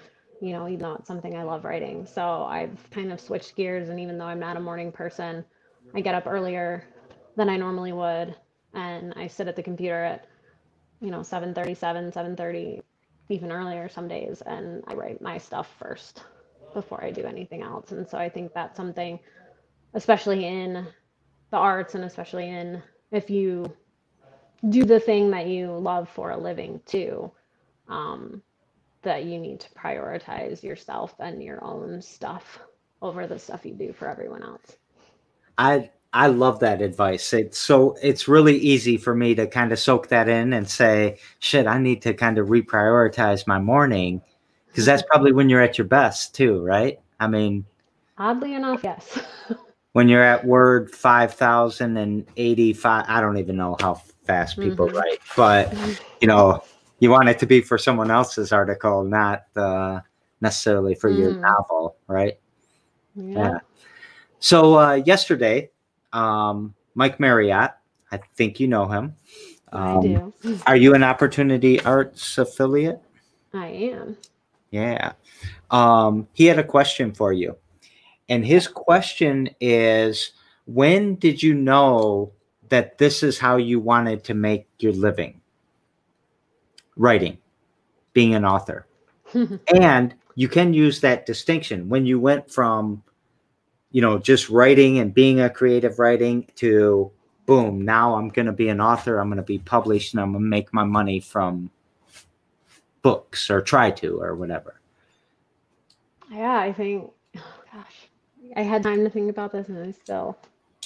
you 0.42 0.52
know 0.52 0.68
even 0.68 0.80
though 0.80 0.94
it's 0.94 1.08
something 1.08 1.36
i 1.36 1.44
love 1.44 1.64
writing 1.64 2.06
so 2.06 2.44
i've 2.44 2.90
kind 2.90 3.12
of 3.12 3.20
switched 3.20 3.56
gears 3.56 3.88
and 3.90 4.00
even 4.00 4.18
though 4.18 4.26
i'm 4.26 4.40
not 4.40 4.56
a 4.58 4.60
morning 4.60 4.92
person 4.92 5.44
I 5.94 6.00
get 6.02 6.14
up 6.14 6.26
earlier 6.26 6.84
than 7.36 7.48
I 7.50 7.56
normally 7.58 7.92
would, 7.92 8.36
and 8.74 9.14
I 9.16 9.28
sit 9.28 9.48
at 9.48 9.56
the 9.56 9.62
computer 9.64 10.02
at, 10.04 10.26
you 11.00 11.10
know, 11.10 11.22
7:37, 11.22 12.12
7:30, 12.12 12.82
even 13.30 13.52
earlier 13.52 13.88
some 13.88 14.08
days, 14.08 14.42
and 14.42 14.84
I 14.88 14.94
write 14.94 15.22
my 15.22 15.38
stuff 15.38 15.74
first 15.78 16.24
before 16.74 17.04
I 17.04 17.12
do 17.12 17.24
anything 17.26 17.62
else. 17.62 17.92
And 17.92 18.08
so 18.08 18.18
I 18.18 18.28
think 18.30 18.52
that's 18.54 18.76
something, 18.76 19.20
especially 19.94 20.46
in 20.46 20.86
the 21.52 21.58
arts, 21.58 21.94
and 21.94 22.04
especially 22.04 22.48
in 22.50 22.82
if 23.12 23.30
you 23.30 23.76
do 24.68 24.84
the 24.84 25.00
thing 25.00 25.30
that 25.32 25.46
you 25.48 25.72
love 25.72 26.08
for 26.10 26.30
a 26.30 26.38
living 26.38 26.80
too. 26.86 27.32
Um, 27.88 28.42
that 29.02 29.24
you 29.24 29.38
need 29.40 29.60
to 29.62 29.70
prioritize 29.70 30.62
yourself 30.62 31.14
and 31.20 31.42
your 31.42 31.64
own 31.64 32.02
stuff 32.02 32.60
over 33.02 33.26
the 33.28 33.40
stuff 33.40 33.66
you 33.66 33.74
do 33.74 33.94
for 33.94 34.08
everyone 34.08 34.44
else. 34.44 34.76
I 35.58 35.90
I 36.16 36.28
love 36.28 36.60
that 36.60 36.80
advice. 36.80 37.34
It's 37.34 37.58
so 37.58 37.94
it's 38.02 38.26
really 38.26 38.56
easy 38.56 38.96
for 38.96 39.14
me 39.14 39.34
to 39.34 39.46
kind 39.46 39.70
of 39.70 39.78
soak 39.78 40.08
that 40.08 40.30
in 40.30 40.54
and 40.54 40.66
say, 40.66 41.18
shit, 41.40 41.66
I 41.66 41.78
need 41.78 42.00
to 42.02 42.14
kind 42.14 42.38
of 42.38 42.48
reprioritize 42.48 43.46
my 43.46 43.58
morning 43.58 44.22
because 44.68 44.86
that's 44.86 45.02
probably 45.02 45.32
when 45.32 45.50
you're 45.50 45.60
at 45.60 45.76
your 45.76 45.86
best 45.86 46.34
too, 46.34 46.62
right? 46.62 46.98
I 47.20 47.26
mean, 47.26 47.66
oddly 48.16 48.54
enough, 48.54 48.82
yes. 48.82 49.18
when 49.92 50.08
you're 50.08 50.22
at 50.22 50.44
word 50.44 50.90
5085 50.90 53.04
i 53.08 53.18
don't 53.18 53.38
even 53.38 53.56
know 53.56 53.76
how 53.80 53.94
fast 54.26 54.58
people 54.58 54.88
mm-hmm. 54.88 54.98
write 54.98 55.18
but 55.34 55.74
you 56.20 56.28
know 56.28 56.62
you 56.98 57.08
want 57.08 57.30
it 57.30 57.38
to 57.38 57.46
be 57.46 57.62
for 57.62 57.78
someone 57.78 58.10
else's 58.10 58.52
article 58.52 59.04
not 59.04 59.44
uh, 59.56 60.00
necessarily 60.42 60.94
for 60.94 61.10
mm. 61.10 61.18
your 61.18 61.32
novel 61.36 61.96
right 62.08 62.38
yeah, 63.14 63.38
yeah. 63.38 63.58
so 64.38 64.78
uh, 64.78 64.94
yesterday 65.06 65.70
um, 66.12 66.74
mike 66.94 67.18
marriott 67.20 67.72
i 68.12 68.18
think 68.36 68.60
you 68.60 68.66
know 68.66 68.86
him 68.86 69.14
um, 69.72 69.98
I 69.98 70.00
do. 70.00 70.34
are 70.66 70.76
you 70.76 70.94
an 70.94 71.02
opportunity 71.02 71.80
arts 71.82 72.38
affiliate 72.38 73.00
i 73.52 73.66
am 73.66 74.16
yeah 74.70 75.12
um, 75.70 76.28
he 76.32 76.46
had 76.46 76.58
a 76.58 76.64
question 76.64 77.12
for 77.12 77.32
you 77.32 77.56
and 78.28 78.44
his 78.44 78.66
question 78.68 79.48
is 79.60 80.32
when 80.66 81.14
did 81.16 81.42
you 81.42 81.54
know 81.54 82.32
that 82.68 82.98
this 82.98 83.22
is 83.22 83.38
how 83.38 83.56
you 83.56 83.80
wanted 83.80 84.24
to 84.24 84.34
make 84.34 84.66
your 84.78 84.92
living? 84.92 85.40
Writing, 86.96 87.38
being 88.12 88.34
an 88.34 88.44
author. 88.44 88.86
and 89.80 90.14
you 90.34 90.48
can 90.48 90.72
use 90.74 91.00
that 91.00 91.26
distinction 91.26 91.88
when 91.88 92.06
you 92.06 92.18
went 92.18 92.50
from 92.50 93.02
you 93.90 94.00
know 94.00 94.18
just 94.18 94.48
writing 94.48 94.98
and 94.98 95.14
being 95.14 95.40
a 95.40 95.50
creative 95.50 95.98
writing 95.98 96.48
to 96.56 97.10
boom 97.46 97.84
now 97.84 98.14
i'm 98.16 98.28
going 98.28 98.46
to 98.46 98.52
be 98.52 98.68
an 98.68 98.80
author 98.80 99.18
i'm 99.18 99.28
going 99.28 99.36
to 99.36 99.42
be 99.42 99.58
published 99.58 100.14
and 100.14 100.20
i'm 100.20 100.32
going 100.32 100.44
to 100.44 100.48
make 100.48 100.72
my 100.72 100.84
money 100.84 101.20
from 101.20 101.70
books 103.02 103.50
or 103.50 103.60
try 103.60 103.90
to 103.90 104.20
or 104.20 104.34
whatever 104.34 104.80
yeah 106.30 106.58
i 106.58 106.72
think 106.72 107.10
oh 107.36 107.60
gosh 107.72 108.08
I 108.54 108.62
had 108.62 108.82
time 108.82 109.02
to 109.02 109.10
think 109.10 109.28
about 109.28 109.50
this 109.50 109.68
and 109.68 109.78
I 109.78 109.90
still 109.90 110.38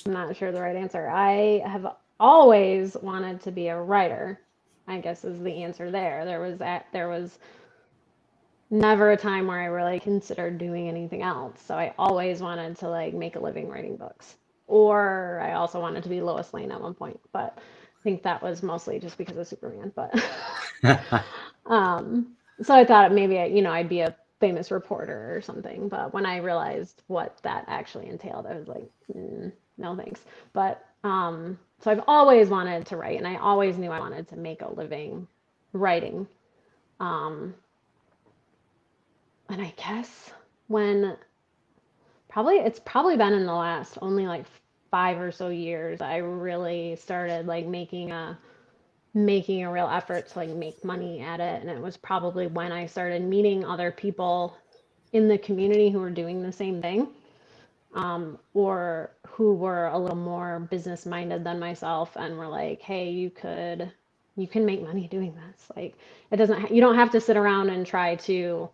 I'm 0.06 0.12
not 0.12 0.34
sure 0.36 0.52
the 0.52 0.60
right 0.60 0.76
answer. 0.76 1.08
I 1.08 1.62
have 1.66 1.94
always 2.18 2.96
wanted 3.02 3.40
to 3.42 3.52
be 3.52 3.68
a 3.68 3.80
writer. 3.80 4.40
I 4.86 4.98
guess 4.98 5.24
is 5.24 5.40
the 5.40 5.62
answer 5.62 5.90
there. 5.90 6.24
There 6.24 6.40
was 6.40 6.60
at, 6.60 6.86
there 6.92 7.08
was 7.08 7.38
never 8.70 9.12
a 9.12 9.16
time 9.16 9.48
where 9.48 9.60
I 9.60 9.66
really 9.66 10.00
considered 10.00 10.58
doing 10.58 10.88
anything 10.88 11.22
else. 11.22 11.60
So 11.66 11.74
I 11.76 11.94
always 11.98 12.40
wanted 12.40 12.78
to 12.78 12.88
like 12.88 13.14
make 13.14 13.36
a 13.36 13.40
living 13.40 13.68
writing 13.68 13.96
books. 13.96 14.36
Or 14.68 15.40
I 15.42 15.54
also 15.54 15.80
wanted 15.80 16.04
to 16.04 16.08
be 16.08 16.20
Lois 16.22 16.54
Lane 16.54 16.72
at 16.72 16.80
one 16.80 16.94
point, 16.94 17.20
but 17.32 17.58
I 17.58 18.02
think 18.04 18.22
that 18.22 18.42
was 18.42 18.62
mostly 18.62 19.00
just 19.00 19.18
because 19.18 19.36
of 19.36 19.48
Superman. 19.48 19.92
But 19.96 20.14
um, 21.66 22.36
so 22.62 22.74
I 22.74 22.84
thought 22.84 23.12
maybe 23.12 23.54
you 23.54 23.62
know 23.62 23.72
I'd 23.72 23.88
be 23.88 24.00
a 24.00 24.16
famous 24.40 24.70
reporter 24.70 25.34
or 25.36 25.42
something. 25.42 25.88
But 25.88 26.14
when 26.14 26.26
I 26.26 26.38
realized 26.38 27.02
what 27.08 27.38
that 27.42 27.64
actually 27.68 28.08
entailed, 28.08 28.46
I 28.46 28.54
was 28.56 28.68
like, 28.68 28.90
mm, 29.14 29.52
no 29.78 29.96
thanks. 29.96 30.22
But 30.52 30.84
um, 31.04 31.58
so 31.80 31.90
I've 31.90 32.04
always 32.06 32.48
wanted 32.48 32.86
to 32.86 32.96
write, 32.96 33.18
and 33.18 33.26
I 33.26 33.36
always 33.36 33.78
knew 33.78 33.90
I 33.90 34.00
wanted 34.00 34.28
to 34.28 34.36
make 34.36 34.62
a 34.62 34.72
living 34.72 35.26
writing. 35.72 36.28
Um, 37.00 37.54
and 39.50 39.60
I 39.62 39.74
guess 39.76 40.30
when 40.68 41.16
probably 42.28 42.56
it's 42.56 42.80
probably 42.80 43.16
been 43.16 43.32
in 43.32 43.46
the 43.46 43.54
last 43.54 43.98
only 44.02 44.26
like 44.26 44.46
five 44.90 45.20
or 45.20 45.32
so 45.32 45.48
years 45.48 46.00
I 46.00 46.18
really 46.18 46.96
started 46.96 47.46
like 47.46 47.66
making 47.66 48.12
a 48.12 48.38
making 49.14 49.64
a 49.64 49.72
real 49.72 49.88
effort 49.88 50.28
to 50.28 50.38
like 50.38 50.50
make 50.50 50.84
money 50.84 51.20
at 51.20 51.40
it. 51.40 51.60
And 51.62 51.70
it 51.70 51.80
was 51.80 51.96
probably 51.96 52.46
when 52.46 52.72
I 52.72 52.86
started 52.86 53.22
meeting 53.22 53.64
other 53.64 53.90
people 53.90 54.56
in 55.12 55.26
the 55.26 55.38
community 55.38 55.90
who 55.90 55.98
were 55.98 56.10
doing 56.10 56.42
the 56.42 56.52
same 56.52 56.80
thing 56.80 57.08
um, 57.94 58.38
or 58.54 59.10
who 59.26 59.54
were 59.54 59.88
a 59.88 59.98
little 59.98 60.16
more 60.16 60.60
business 60.70 61.06
minded 61.06 61.42
than 61.42 61.58
myself 61.58 62.16
and 62.16 62.38
were 62.38 62.46
like, 62.46 62.80
hey, 62.80 63.10
you 63.10 63.30
could, 63.30 63.90
you 64.36 64.46
can 64.46 64.64
make 64.64 64.82
money 64.82 65.08
doing 65.08 65.34
this. 65.34 65.66
Like, 65.76 65.96
it 66.30 66.36
doesn't, 66.36 66.70
you 66.70 66.80
don't 66.80 66.94
have 66.94 67.10
to 67.10 67.20
sit 67.20 67.36
around 67.36 67.70
and 67.70 67.84
try 67.84 68.14
to 68.16 68.68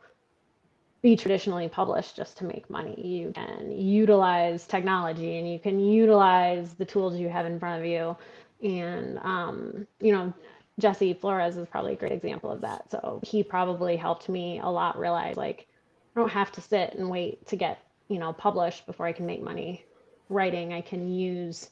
be 1.06 1.14
traditionally 1.14 1.68
published 1.68 2.16
just 2.16 2.36
to 2.36 2.44
make 2.44 2.68
money. 2.68 3.00
You 3.00 3.30
can 3.32 3.70
utilize 3.70 4.66
technology 4.66 5.38
and 5.38 5.48
you 5.48 5.60
can 5.60 5.78
utilize 5.78 6.74
the 6.74 6.84
tools 6.84 7.16
you 7.16 7.28
have 7.28 7.46
in 7.46 7.60
front 7.60 7.80
of 7.80 7.86
you 7.86 8.16
and, 8.60 9.20
um, 9.20 9.86
you 10.00 10.10
know, 10.10 10.34
Jesse 10.80 11.14
Flores 11.14 11.56
is 11.56 11.68
probably 11.68 11.92
a 11.92 11.96
great 11.96 12.10
example 12.10 12.50
of 12.50 12.60
that. 12.62 12.90
So 12.90 13.20
he 13.22 13.44
probably 13.44 13.96
helped 13.96 14.28
me 14.28 14.58
a 14.58 14.66
lot 14.66 14.98
realize 14.98 15.36
like, 15.36 15.68
I 16.16 16.18
don't 16.18 16.28
have 16.28 16.50
to 16.50 16.60
sit 16.60 16.94
and 16.94 17.08
wait 17.08 17.46
to 17.46 17.54
get, 17.54 17.78
you 18.08 18.18
know, 18.18 18.32
published 18.32 18.84
before 18.84 19.06
I 19.06 19.12
can 19.12 19.26
make 19.26 19.44
money 19.44 19.84
writing. 20.28 20.72
I 20.72 20.80
can 20.80 21.08
use, 21.08 21.70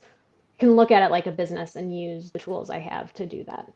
can 0.60 0.76
look 0.76 0.92
at 0.92 1.02
it 1.02 1.10
like 1.10 1.26
a 1.26 1.32
business 1.32 1.74
and 1.74 1.98
use 1.98 2.30
the 2.30 2.38
tools 2.38 2.70
I 2.70 2.78
have 2.78 3.12
to 3.14 3.26
do 3.26 3.42
that. 3.48 3.68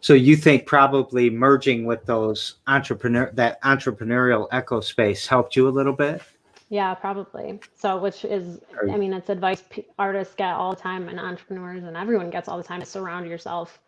So 0.00 0.14
you 0.14 0.36
think 0.36 0.66
probably 0.66 1.30
merging 1.30 1.84
with 1.84 2.04
those 2.06 2.56
entrepreneur 2.66 3.30
that 3.34 3.62
entrepreneurial 3.62 4.48
echo 4.50 4.80
space 4.80 5.26
helped 5.26 5.54
you 5.54 5.68
a 5.68 5.70
little 5.70 5.92
bit? 5.92 6.22
Yeah, 6.68 6.94
probably. 6.94 7.60
So, 7.74 7.98
which 7.98 8.24
is, 8.24 8.60
I 8.90 8.96
mean, 8.96 9.12
it's 9.12 9.28
advice 9.28 9.62
artists 9.98 10.34
get 10.34 10.54
all 10.54 10.74
the 10.74 10.80
time, 10.80 11.08
and 11.08 11.20
entrepreneurs 11.20 11.84
and 11.84 11.96
everyone 11.96 12.30
gets 12.30 12.48
all 12.48 12.56
the 12.56 12.64
time. 12.64 12.80
To 12.80 12.86
surround 12.86 13.28
yourself 13.28 13.78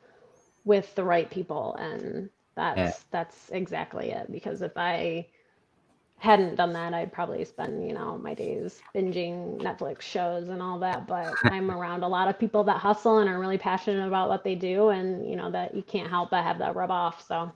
with 0.65 0.95
the 0.95 1.03
right 1.03 1.31
people, 1.31 1.75
and 1.77 2.29
that's 2.55 2.79
yeah. 2.79 2.93
that's 3.11 3.51
exactly 3.51 4.11
it. 4.11 4.31
Because 4.31 4.61
if 4.61 4.73
I 4.77 5.27
hadn't 6.19 6.55
done 6.55 6.73
that, 6.73 6.95
I'd 6.95 7.13
probably 7.13 7.45
spend, 7.45 7.87
you 7.87 7.93
know, 7.93 8.17
my 8.19 8.35
days 8.35 8.81
binging 8.95 9.61
Netflix 9.61 10.01
shows 10.01 10.49
and 10.49 10.63
all 10.63 10.79
that. 10.79 11.07
But 11.07 11.35
I'm 11.45 11.71
around 11.71 12.03
a 12.03 12.09
lot 12.09 12.29
of 12.29 12.39
people 12.39 12.65
that 12.65 12.79
hustle 12.79 13.19
and 13.19 13.29
are 13.29 13.39
really 13.39 13.59
passionate 13.59 14.07
about 14.07 14.29
what 14.29 14.45
they 14.45 14.55
do, 14.55 14.89
and 14.89 15.29
you 15.29 15.37
know 15.37 15.51
that 15.51 15.75
you 15.75 15.83
can't 15.83 16.09
help 16.09 16.31
but 16.31 16.43
have 16.43 16.59
that 16.59 16.75
rub 16.75 16.91
off. 16.91 17.27
So. 17.27 17.53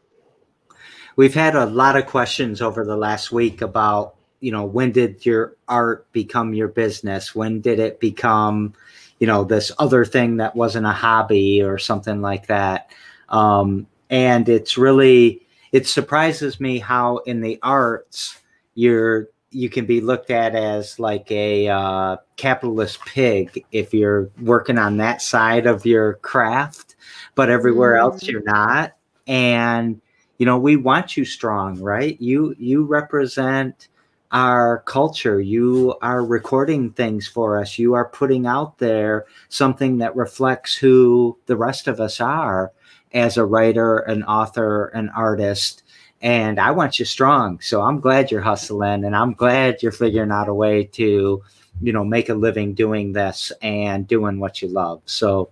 We've 1.16 1.34
had 1.34 1.56
a 1.56 1.66
lot 1.66 1.96
of 1.96 2.06
questions 2.06 2.62
over 2.62 2.84
the 2.84 2.96
last 2.96 3.32
week 3.32 3.60
about 3.60 4.14
you 4.40 4.52
know 4.52 4.64
when 4.64 4.92
did 4.92 5.24
your 5.26 5.56
art 5.66 6.10
become 6.12 6.54
your 6.54 6.68
business 6.68 7.34
when 7.34 7.60
did 7.60 7.78
it 7.78 7.98
become 7.98 8.72
you 9.18 9.26
know 9.26 9.44
this 9.44 9.72
other 9.78 10.04
thing 10.04 10.36
that 10.36 10.54
wasn't 10.54 10.86
a 10.86 10.92
hobby 10.92 11.62
or 11.62 11.78
something 11.78 12.20
like 12.20 12.46
that 12.46 12.90
um, 13.30 13.86
and 14.10 14.48
it's 14.48 14.78
really 14.78 15.46
it 15.72 15.86
surprises 15.86 16.60
me 16.60 16.78
how 16.78 17.18
in 17.18 17.40
the 17.40 17.58
arts 17.62 18.38
you're 18.78 19.28
you 19.50 19.68
can 19.68 19.86
be 19.86 20.00
looked 20.00 20.30
at 20.30 20.54
as 20.54 21.00
like 21.00 21.28
a 21.30 21.68
uh, 21.68 22.16
capitalist 22.36 23.00
pig 23.06 23.64
if 23.72 23.92
you're 23.92 24.30
working 24.42 24.78
on 24.78 24.98
that 24.98 25.20
side 25.20 25.66
of 25.66 25.84
your 25.84 26.14
craft 26.14 26.94
but 27.34 27.50
everywhere 27.50 27.94
mm. 27.94 28.00
else 28.00 28.22
you're 28.22 28.42
not 28.44 28.92
and 29.26 30.00
you 30.38 30.46
know 30.46 30.58
we 30.58 30.76
want 30.76 31.16
you 31.16 31.24
strong 31.24 31.80
right 31.80 32.20
you 32.20 32.54
you 32.58 32.84
represent 32.84 33.88
our 34.30 34.82
culture. 34.82 35.40
You 35.40 35.96
are 36.02 36.24
recording 36.24 36.90
things 36.90 37.26
for 37.26 37.58
us. 37.58 37.78
You 37.78 37.94
are 37.94 38.08
putting 38.08 38.46
out 38.46 38.78
there 38.78 39.24
something 39.48 39.98
that 39.98 40.14
reflects 40.16 40.76
who 40.76 41.38
the 41.46 41.56
rest 41.56 41.88
of 41.88 42.00
us 42.00 42.20
are 42.20 42.72
as 43.14 43.36
a 43.36 43.44
writer, 43.44 43.98
an 44.00 44.22
author, 44.24 44.88
an 44.88 45.08
artist. 45.16 45.82
And 46.20 46.58
I 46.58 46.72
want 46.72 46.98
you 46.98 47.04
strong. 47.04 47.60
So 47.60 47.82
I'm 47.82 48.00
glad 48.00 48.30
you're 48.30 48.40
hustling 48.40 49.04
and 49.04 49.14
I'm 49.14 49.34
glad 49.34 49.82
you're 49.82 49.92
figuring 49.92 50.32
out 50.32 50.48
a 50.48 50.54
way 50.54 50.84
to, 50.84 51.42
you 51.80 51.92
know, 51.92 52.04
make 52.04 52.28
a 52.28 52.34
living 52.34 52.74
doing 52.74 53.12
this 53.12 53.52
and 53.62 54.06
doing 54.06 54.40
what 54.40 54.60
you 54.60 54.68
love. 54.68 55.00
So 55.06 55.50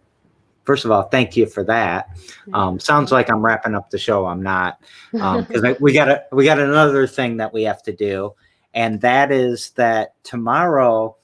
first 0.65 0.85
of 0.85 0.91
all, 0.91 1.05
thank 1.05 1.37
you 1.37 1.47
for 1.47 1.63
that. 1.65 2.09
Um, 2.53 2.81
sounds 2.81 3.13
like 3.13 3.31
I'm 3.31 3.45
wrapping 3.45 3.77
up 3.77 3.91
the 3.91 3.99
show. 3.99 4.27
I'm 4.27 4.43
not, 4.43 4.81
because 5.13 5.65
um, 5.65 5.77
we 5.79 5.93
got 5.93 6.09
a, 6.09 6.25
we 6.33 6.45
got 6.45 6.59
another 6.59 7.07
thing 7.07 7.37
that 7.37 7.53
we 7.53 7.63
have 7.63 7.83
to 7.85 7.93
do 7.93 8.35
and 8.77 9.01
that 9.01 9.33
is 9.33 9.71
that 9.71 10.23
tomorrow 10.23 11.17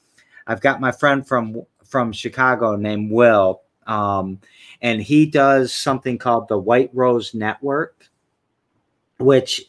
I've 0.47 0.63
got 0.63 0.81
my 0.81 0.91
friend 0.91 1.25
from 1.25 1.63
from 1.85 2.11
Chicago 2.11 2.75
named 2.75 3.13
Will, 3.13 3.61
um, 3.87 4.41
and 4.81 5.03
he 5.03 5.27
does 5.27 5.73
something 5.75 6.17
called 6.17 6.49
the 6.49 6.59
White 6.59 6.91
Rose 6.95 7.35
Network, 7.35 8.09
which 9.23 9.65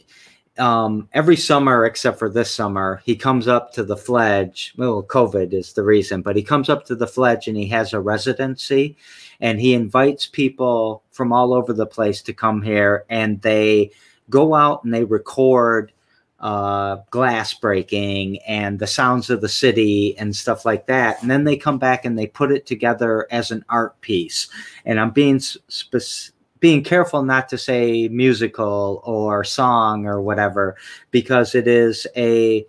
um, 0.58 1.10
every 1.14 1.36
summer 1.36 1.86
except 1.86 2.20
for 2.20 2.30
this 2.30 2.52
summer, 2.52 3.02
he 3.06 3.16
comes 3.16 3.48
up 3.48 3.74
to 3.74 3.84
the 3.84 3.98
Fledge. 3.98 4.74
Well, 4.78 5.04
COVID 5.04 5.54
is 5.54 5.74
the 5.74 5.84
reason, 5.84 6.22
but 6.22 6.36
he 6.36 6.44
comes 6.44 6.70
up 6.70 6.86
to 6.86 6.96
the 6.96 7.08
Fledge 7.08 7.48
and 7.48 7.58
he 7.58 7.68
has 7.68 7.94
a 7.94 8.00
residency, 8.00 8.98
and 9.40 9.60
he 9.60 9.74
invites 9.74 10.28
people 10.28 11.04
from 11.12 11.34
all 11.34 11.54
over 11.54 11.74
the 11.74 11.88
place 11.88 12.22
to 12.24 12.34
come 12.34 12.62
here, 12.62 13.06
and 13.10 13.42
they 13.42 13.92
go 14.30 14.54
out 14.54 14.84
and 14.84 14.94
they 14.94 15.04
record 15.04 15.92
uh, 16.40 16.98
glass 17.10 17.54
breaking 17.54 18.38
and 18.40 18.78
the 18.78 18.88
sounds 18.88 19.30
of 19.30 19.40
the 19.40 19.48
city 19.48 20.18
and 20.18 20.36
stuff 20.36 20.66
like 20.66 20.88
that. 20.88 21.22
And 21.22 21.32
then 21.32 21.46
they 21.46 21.56
come 21.56 21.80
back 21.80 22.04
and 22.04 22.20
they 22.20 22.28
put 22.28 22.52
it 22.52 22.66
together 22.66 23.28
as 23.32 23.50
an 23.50 23.64
art 23.70 24.00
piece. 24.02 24.50
And 24.86 25.00
I'm 25.00 25.12
being 25.12 25.40
spe- 25.40 26.33
being 26.64 26.82
careful 26.82 27.24
not 27.24 27.50
to 27.50 27.58
say 27.58 28.08
musical 28.08 29.02
or 29.04 29.44
song 29.44 30.06
or 30.06 30.22
whatever 30.22 30.78
because 31.12 31.56
it 31.56 31.68
is 31.68 32.08
a 32.16 32.66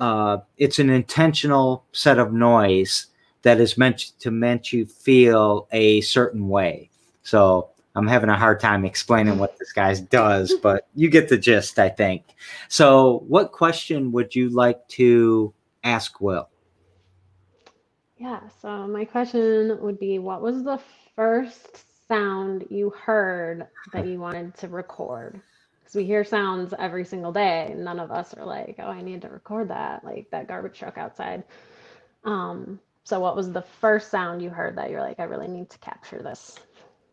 uh, 0.00 0.38
it's 0.56 0.78
an 0.78 0.88
intentional 0.88 1.84
set 1.92 2.18
of 2.18 2.32
noise 2.32 3.08
that 3.42 3.60
is 3.60 3.76
meant 3.76 4.18
to 4.18 4.30
meant 4.30 4.72
you 4.72 4.86
feel 4.86 5.68
a 5.72 6.00
certain 6.00 6.48
way. 6.48 6.88
So 7.22 7.68
I'm 7.94 8.06
having 8.06 8.30
a 8.30 8.38
hard 8.38 8.60
time 8.60 8.86
explaining 8.86 9.36
what 9.36 9.58
this 9.58 9.72
guy 9.72 9.92
does, 10.08 10.54
but 10.62 10.88
you 10.94 11.10
get 11.10 11.28
the 11.28 11.36
gist, 11.36 11.78
I 11.78 11.90
think. 11.90 12.22
So, 12.68 13.24
what 13.28 13.52
question 13.52 14.10
would 14.12 14.34
you 14.34 14.48
like 14.48 14.88
to 14.96 15.52
ask 15.84 16.18
Will? 16.22 16.48
Yeah, 18.16 18.40
so 18.62 18.86
my 18.86 19.04
question 19.04 19.78
would 19.82 19.98
be 19.98 20.18
what 20.18 20.40
was 20.40 20.64
the 20.64 20.80
first 21.14 21.87
sound 22.08 22.66
you 22.70 22.90
heard 22.90 23.66
that 23.92 24.06
you 24.06 24.18
wanted 24.18 24.54
to 24.56 24.68
record? 24.68 25.40
Because 25.80 25.94
we 25.94 26.04
hear 26.04 26.24
sounds 26.24 26.74
every 26.78 27.04
single 27.04 27.32
day. 27.32 27.68
And 27.70 27.84
none 27.84 28.00
of 28.00 28.10
us 28.10 28.34
are 28.34 28.44
like, 28.44 28.76
oh, 28.78 28.88
I 28.88 29.02
need 29.02 29.22
to 29.22 29.28
record 29.28 29.68
that, 29.68 30.04
like 30.04 30.30
that 30.30 30.48
garbage 30.48 30.78
truck 30.78 30.98
outside. 30.98 31.44
Um, 32.24 32.80
so, 33.04 33.20
what 33.20 33.36
was 33.36 33.52
the 33.52 33.62
first 33.62 34.10
sound 34.10 34.42
you 34.42 34.50
heard 34.50 34.76
that 34.76 34.90
you're 34.90 35.00
like, 35.00 35.20
I 35.20 35.24
really 35.24 35.48
need 35.48 35.70
to 35.70 35.78
capture 35.78 36.22
this? 36.22 36.58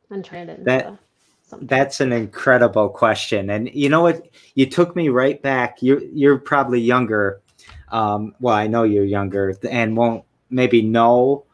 and 0.10 0.24
turn 0.24 0.50
it 0.50 0.54
into 0.54 0.64
that, 0.64 0.98
something? 1.44 1.68
That's 1.68 2.02
an 2.02 2.12
incredible 2.12 2.90
question. 2.90 3.50
And 3.50 3.70
you 3.74 3.90
know 3.90 4.02
what? 4.02 4.28
You 4.56 4.66
took 4.66 4.96
me 4.96 5.10
right 5.10 5.42
back. 5.42 5.82
You're 5.82 6.04
you're 6.04 6.38
probably 6.38 6.82
younger. 6.82 7.42
Um, 7.90 8.36
well, 8.40 8.56
I 8.56 8.68
know 8.68 8.84
you're 8.84 9.06
younger 9.06 9.56
and 9.70 9.96
won't 9.96 10.24
maybe 10.50 10.82
know 10.82 11.46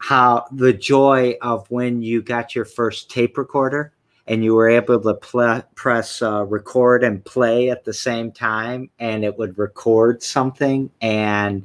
how 0.00 0.44
the 0.52 0.72
joy 0.72 1.36
of 1.42 1.70
when 1.70 2.02
you 2.02 2.22
got 2.22 2.54
your 2.54 2.64
first 2.64 3.10
tape 3.10 3.36
recorder 3.38 3.92
and 4.26 4.44
you 4.44 4.54
were 4.54 4.68
able 4.68 5.00
to 5.00 5.14
pl- 5.14 5.62
press 5.74 6.20
uh, 6.22 6.44
record 6.44 7.04
and 7.04 7.24
play 7.24 7.70
at 7.70 7.84
the 7.84 7.92
same 7.92 8.32
time 8.32 8.90
and 8.98 9.24
it 9.24 9.36
would 9.38 9.56
record 9.58 10.22
something 10.22 10.90
and 11.00 11.64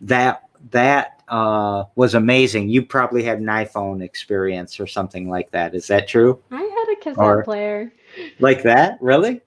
that 0.00 0.42
that 0.70 1.22
uh, 1.28 1.84
was 1.94 2.14
amazing. 2.14 2.68
You 2.68 2.84
probably 2.84 3.22
had 3.22 3.38
an 3.38 3.46
iPhone 3.46 4.02
experience 4.02 4.78
or 4.78 4.86
something 4.86 5.28
like 5.28 5.50
that. 5.50 5.74
Is 5.74 5.86
that 5.88 6.06
true? 6.06 6.40
I 6.50 6.60
had 6.60 6.92
a 6.92 6.96
cassette 6.96 7.18
or, 7.18 7.42
player. 7.42 7.92
Like 8.38 8.62
that? 8.62 8.98
Really? 9.00 9.40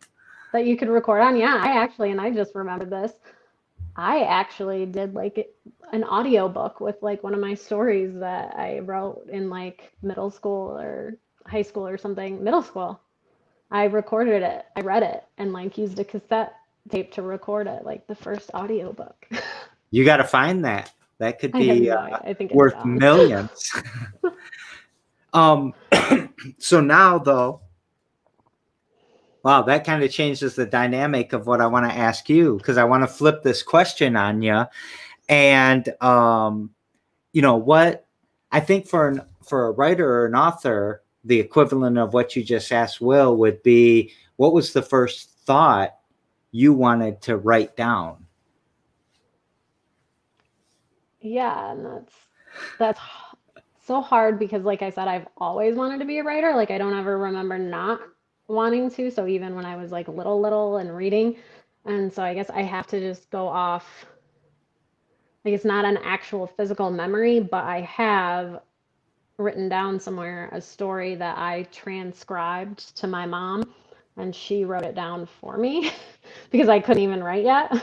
That 0.52 0.65
you 0.65 0.78
could 0.78 0.89
record 0.89 1.21
on. 1.21 1.38
Yeah, 1.38 1.60
I 1.62 1.78
actually, 1.78 2.12
and 2.12 2.19
I 2.19 2.32
just 2.32 2.56
remembered 2.56 2.89
this. 2.89 3.13
I 3.96 4.24
actually 4.24 4.86
did 4.86 5.14
like 5.14 5.50
an 5.92 6.04
audio 6.04 6.50
book 6.50 6.82
with 6.82 6.98
like 7.02 7.24
one 7.24 7.34
of 7.34 7.40
my 7.40 7.54
stories 7.54 8.14
that 8.16 8.54
I 8.58 8.80
wrote 8.80 9.28
in 9.30 9.50
like 9.50 9.94
middle 10.02 10.30
school 10.30 10.78
or 10.78 11.18
high 11.46 11.62
school 11.62 11.88
or 11.88 11.98
something. 11.98 12.44
Middle 12.44 12.62
school. 12.62 13.00
I 13.72 13.86
recorded 13.86 14.44
it. 14.44 14.66
I 14.76 14.82
read 14.82 15.04
it 15.04 15.24
and 15.38 15.54
like 15.54 15.78
used 15.78 16.00
a 16.00 16.04
cassette 16.04 16.56
tape 16.90 17.12
to 17.14 17.22
record 17.22 17.68
it, 17.68 17.86
like 17.86 18.06
the 18.08 18.16
first 18.16 18.52
audio 18.54 18.92
book. 18.92 19.28
you 19.92 20.04
got 20.06 20.18
to 20.18 20.24
find 20.24 20.66
that. 20.66 20.92
That 21.18 21.40
could 21.40 21.54
be 21.54 21.80
no, 21.80 21.96
uh, 21.96 22.34
worth 22.52 22.86
millions. 22.86 23.72
um, 25.34 25.74
so 26.58 26.82
now 26.82 27.18
though, 27.18 27.62
wow, 29.46 29.62
that 29.62 29.86
kind 29.86 30.04
of 30.04 30.12
changes 30.12 30.56
the 30.56 30.66
dynamic 30.66 31.32
of 31.32 31.46
what 31.46 31.62
I 31.62 31.68
want 31.68 31.88
to 31.88 31.96
ask 31.96 32.28
you 32.30 32.58
because 32.58 32.78
I 32.78 32.84
want 32.84 33.04
to 33.04 33.08
flip 33.08 33.44
this 33.44 33.62
question 33.62 34.16
on 34.16 34.42
you, 34.42 34.66
and 35.30 35.88
um, 36.02 36.72
you 37.32 37.44
know 37.44 37.56
what? 37.56 38.08
I 38.52 38.60
think 38.60 38.88
for 38.88 39.08
an 39.08 39.22
for 39.44 39.68
a 39.68 39.72
writer 39.72 40.22
or 40.22 40.26
an 40.26 40.34
author, 40.34 41.04
the 41.24 41.40
equivalent 41.40 42.00
of 42.00 42.12
what 42.12 42.36
you 42.36 42.44
just 42.44 42.72
asked 42.72 43.00
Will 43.00 43.38
would 43.38 43.62
be, 43.62 44.12
what 44.38 44.52
was 44.52 44.74
the 44.74 44.82
first 44.82 45.30
thought 45.46 45.92
you 46.50 46.74
wanted 46.74 47.22
to 47.22 47.38
write 47.38 47.78
down? 47.78 48.26
Yeah, 51.22 51.72
and 51.72 51.86
that's 51.86 52.14
that's 52.80 53.00
so 53.86 54.02
hard 54.02 54.40
because 54.40 54.64
like 54.64 54.82
I 54.82 54.90
said 54.90 55.08
I've 55.08 55.28
always 55.38 55.76
wanted 55.76 56.00
to 56.00 56.06
be 56.06 56.18
a 56.18 56.24
writer. 56.24 56.56
Like 56.56 56.72
I 56.72 56.80
don't 56.80 56.98
ever 56.98 57.20
remember 57.20 57.60
not 57.60 58.00
wanting 58.48 58.92
to. 58.92 59.12
So 59.12 59.28
even 59.28 59.56
when 59.56 59.66
I 59.66 59.78
was 59.78 59.92
like 59.92 60.08
little 60.08 60.42
little 60.42 60.78
and 60.78 60.96
reading 60.96 61.38
and 61.86 62.14
so 62.14 62.24
I 62.24 62.34
guess 62.34 62.50
I 62.50 62.64
have 62.64 62.88
to 62.88 63.00
just 63.00 63.30
go 63.32 63.48
off 63.48 64.06
like 65.46 65.54
it's 65.54 65.66
not 65.66 65.86
an 65.86 65.98
actual 66.04 66.48
physical 66.48 66.92
memory, 66.92 67.40
but 67.40 67.64
I 67.64 67.82
have 67.82 68.62
written 69.38 69.70
down 69.70 70.00
somewhere 70.00 70.50
a 70.54 70.62
story 70.62 71.16
that 71.16 71.38
I 71.38 71.64
transcribed 71.72 72.96
to 72.98 73.08
my 73.08 73.26
mom 73.26 73.74
and 74.18 74.36
she 74.36 74.66
wrote 74.66 74.86
it 74.86 74.96
down 74.96 75.28
for 75.28 75.58
me 75.58 75.92
because 76.52 76.70
I 76.70 76.80
couldn't 76.80 77.04
even 77.04 77.24
write 77.24 77.46
yet. 77.46 77.74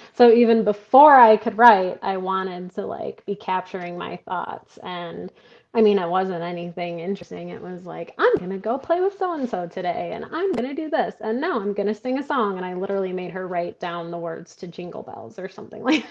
so 0.14 0.32
even 0.32 0.64
before 0.64 1.14
I 1.16 1.36
could 1.36 1.58
write, 1.58 1.98
I 2.02 2.18
wanted 2.18 2.74
to 2.76 2.86
like 2.86 3.24
be 3.26 3.36
capturing 3.36 3.98
my 3.98 4.18
thoughts. 4.26 4.78
And 4.84 5.32
I 5.74 5.82
mean, 5.82 5.98
it 5.98 6.08
wasn't 6.08 6.42
anything 6.42 7.00
interesting. 7.00 7.50
It 7.50 7.60
was 7.60 7.84
like, 7.84 8.14
I'm 8.18 8.36
going 8.36 8.50
to 8.50 8.58
go 8.58 8.78
play 8.78 9.00
with 9.00 9.18
so 9.18 9.34
and 9.34 9.48
so 9.48 9.66
today, 9.66 10.12
and 10.14 10.24
I'm 10.24 10.52
going 10.52 10.68
to 10.68 10.74
do 10.74 10.88
this, 10.88 11.16
and 11.20 11.40
now 11.40 11.60
I'm 11.60 11.72
going 11.74 11.88
to 11.88 11.94
sing 11.94 12.18
a 12.18 12.22
song. 12.22 12.56
And 12.56 12.64
I 12.64 12.74
literally 12.74 13.12
made 13.12 13.32
her 13.32 13.48
write 13.48 13.80
down 13.80 14.10
the 14.10 14.18
words 14.18 14.54
to 14.56 14.68
Jingle 14.68 15.02
Bells 15.02 15.38
or 15.38 15.48
something 15.48 15.82
like 15.84 16.06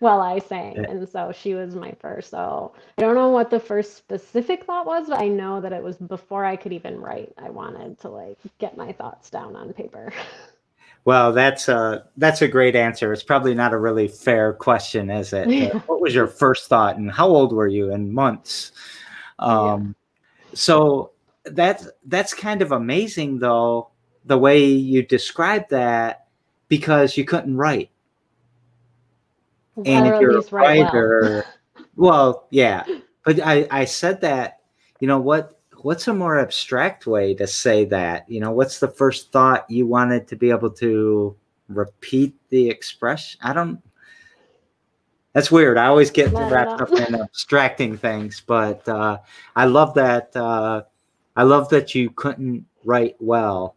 while 0.00 0.20
I 0.20 0.38
sang. 0.38 0.84
And 0.84 1.08
so 1.08 1.32
she 1.32 1.54
was 1.54 1.74
my 1.74 1.92
first. 2.00 2.30
So 2.30 2.74
I 2.98 3.02
don't 3.02 3.14
know 3.14 3.30
what 3.30 3.50
the 3.50 3.60
first 3.60 3.96
specific 3.96 4.64
thought 4.64 4.86
was, 4.86 5.08
but 5.08 5.20
I 5.20 5.28
know 5.28 5.60
that 5.60 5.72
it 5.72 5.82
was 5.82 5.96
before 5.96 6.44
I 6.44 6.56
could 6.56 6.72
even 6.72 7.00
write. 7.00 7.32
I 7.38 7.50
wanted 7.50 7.98
to 8.00 8.10
like 8.10 8.38
get 8.58 8.76
my 8.76 8.92
thoughts 8.92 9.30
down 9.30 9.56
on 9.56 9.72
paper. 9.72 10.12
Well, 11.06 11.32
that's 11.32 11.68
a 11.68 12.04
that's 12.16 12.42
a 12.42 12.48
great 12.48 12.74
answer. 12.74 13.12
It's 13.12 13.22
probably 13.22 13.54
not 13.54 13.72
a 13.72 13.78
really 13.78 14.08
fair 14.08 14.52
question, 14.52 15.08
is 15.08 15.32
it? 15.32 15.48
Yeah. 15.48 15.78
What 15.86 16.00
was 16.00 16.12
your 16.12 16.26
first 16.26 16.68
thought, 16.68 16.96
and 16.96 17.12
how 17.12 17.28
old 17.28 17.52
were 17.52 17.68
you 17.68 17.92
in 17.92 18.12
months? 18.12 18.72
Um, 19.38 19.94
yeah. 20.50 20.54
So 20.54 21.12
that's 21.44 21.88
that's 22.06 22.34
kind 22.34 22.60
of 22.60 22.72
amazing, 22.72 23.38
though, 23.38 23.90
the 24.24 24.36
way 24.36 24.64
you 24.64 25.00
described 25.00 25.70
that, 25.70 26.26
because 26.66 27.16
you 27.16 27.24
couldn't 27.24 27.56
write, 27.56 27.90
and 29.84 30.08
if 30.08 30.20
you're 30.20 30.38
a 30.38 30.42
writer, 30.50 31.44
well. 31.94 32.10
well, 32.10 32.48
yeah. 32.50 32.84
But 33.24 33.38
I 33.46 33.68
I 33.70 33.84
said 33.84 34.22
that, 34.22 34.58
you 34.98 35.06
know 35.06 35.20
what? 35.20 35.55
What's 35.86 36.08
a 36.08 36.12
more 36.12 36.36
abstract 36.36 37.06
way 37.06 37.32
to 37.32 37.46
say 37.46 37.84
that? 37.84 38.28
You 38.28 38.40
know, 38.40 38.50
what's 38.50 38.80
the 38.80 38.88
first 38.88 39.30
thought 39.30 39.70
you 39.70 39.86
wanted 39.86 40.26
to 40.26 40.34
be 40.34 40.50
able 40.50 40.70
to 40.70 41.36
repeat 41.68 42.34
the 42.48 42.68
expression? 42.68 43.38
I 43.40 43.52
don't. 43.52 43.80
That's 45.32 45.52
weird. 45.52 45.78
I 45.78 45.86
always 45.86 46.10
get 46.10 46.32
wrapped 46.32 46.80
up 46.80 46.90
in 46.90 47.14
abstracting 47.14 47.96
things, 47.98 48.42
but 48.44 48.88
uh, 48.88 49.18
I 49.54 49.66
love 49.66 49.94
that. 49.94 50.34
Uh, 50.34 50.82
I 51.36 51.44
love 51.44 51.68
that 51.68 51.94
you 51.94 52.10
couldn't 52.10 52.66
write 52.82 53.14
well 53.20 53.76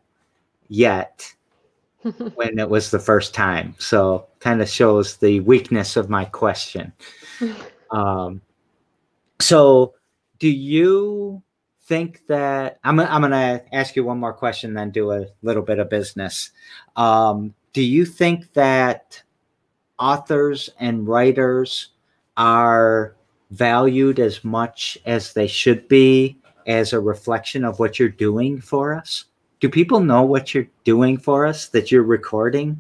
yet 0.67 1.31
when 2.33 2.57
it 2.57 2.71
was 2.71 2.89
the 2.89 2.97
first 2.97 3.35
time. 3.35 3.75
So 3.77 4.25
kind 4.39 4.63
of 4.63 4.69
shows 4.69 5.17
the 5.17 5.41
weakness 5.41 5.95
of 5.95 6.09
my 6.09 6.25
question. 6.25 6.91
Um, 7.91 8.41
so 9.41 9.95
do 10.37 10.47
you 10.47 11.41
think 11.89 12.27
that 12.27 12.79
I'm, 12.83 12.99
I'm 12.99 13.21
going 13.21 13.31
to 13.31 13.63
ask 13.73 13.95
you 13.95 14.03
one 14.03 14.19
more 14.19 14.31
question, 14.31 14.75
then 14.75 14.91
do 14.91 15.11
a 15.11 15.25
little 15.41 15.63
bit 15.63 15.79
of 15.79 15.89
business. 15.89 16.51
Um, 16.95 17.55
do 17.73 17.81
you 17.81 18.05
think 18.05 18.53
that 18.53 19.21
authors 19.97 20.69
and 20.79 21.07
writers 21.07 21.89
are 22.37 23.15
valued 23.49 24.19
as 24.19 24.45
much 24.45 24.99
as 25.07 25.33
they 25.33 25.47
should 25.47 25.87
be 25.87 26.37
as 26.67 26.93
a 26.93 26.99
reflection 26.99 27.65
of 27.65 27.79
what 27.79 27.97
you're 27.97 28.07
doing 28.07 28.61
for 28.61 28.93
us? 28.93 29.25
Do 29.59 29.67
people 29.67 29.99
know 29.99 30.21
what 30.21 30.53
you're 30.53 30.69
doing 30.83 31.17
for 31.17 31.47
us, 31.47 31.69
that 31.69 31.91
you're 31.91 32.03
recording 32.03 32.79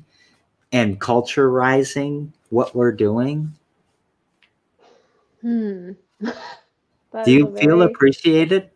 and 0.71 1.01
culturizing 1.01 2.31
what 2.51 2.75
we're 2.75 2.91
doing? 2.91 3.55
Hmm. 5.41 5.93
Do 7.25 7.31
you 7.31 7.57
feel 7.57 7.81
appreciated? 7.81 8.69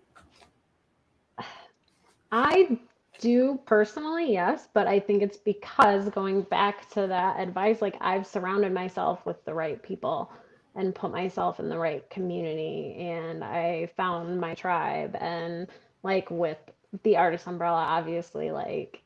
I 2.36 2.80
do 3.20 3.60
personally, 3.68 4.34
yes, 4.34 4.68
but 4.74 4.88
I 4.88 5.00
think 5.00 5.22
it's 5.22 5.38
because 5.38 6.10
going 6.10 6.42
back 6.42 6.90
to 6.94 7.06
that 7.06 7.40
advice, 7.40 7.80
like 7.80 7.96
I've 8.02 8.26
surrounded 8.26 8.74
myself 8.74 9.24
with 9.24 9.46
the 9.46 9.54
right 9.54 9.82
people 9.84 10.32
and 10.76 10.96
put 10.96 11.12
myself 11.12 11.60
in 11.60 11.70
the 11.70 11.78
right 11.78 12.10
community 12.10 12.96
and 12.98 13.44
I 13.44 13.92
found 13.96 14.42
my 14.42 14.56
tribe 14.56 15.16
and 15.20 15.68
like 16.02 16.32
with 16.32 16.58
the 17.04 17.18
artist 17.18 17.46
umbrella 17.46 17.86
obviously 17.88 18.50
like 18.50 19.04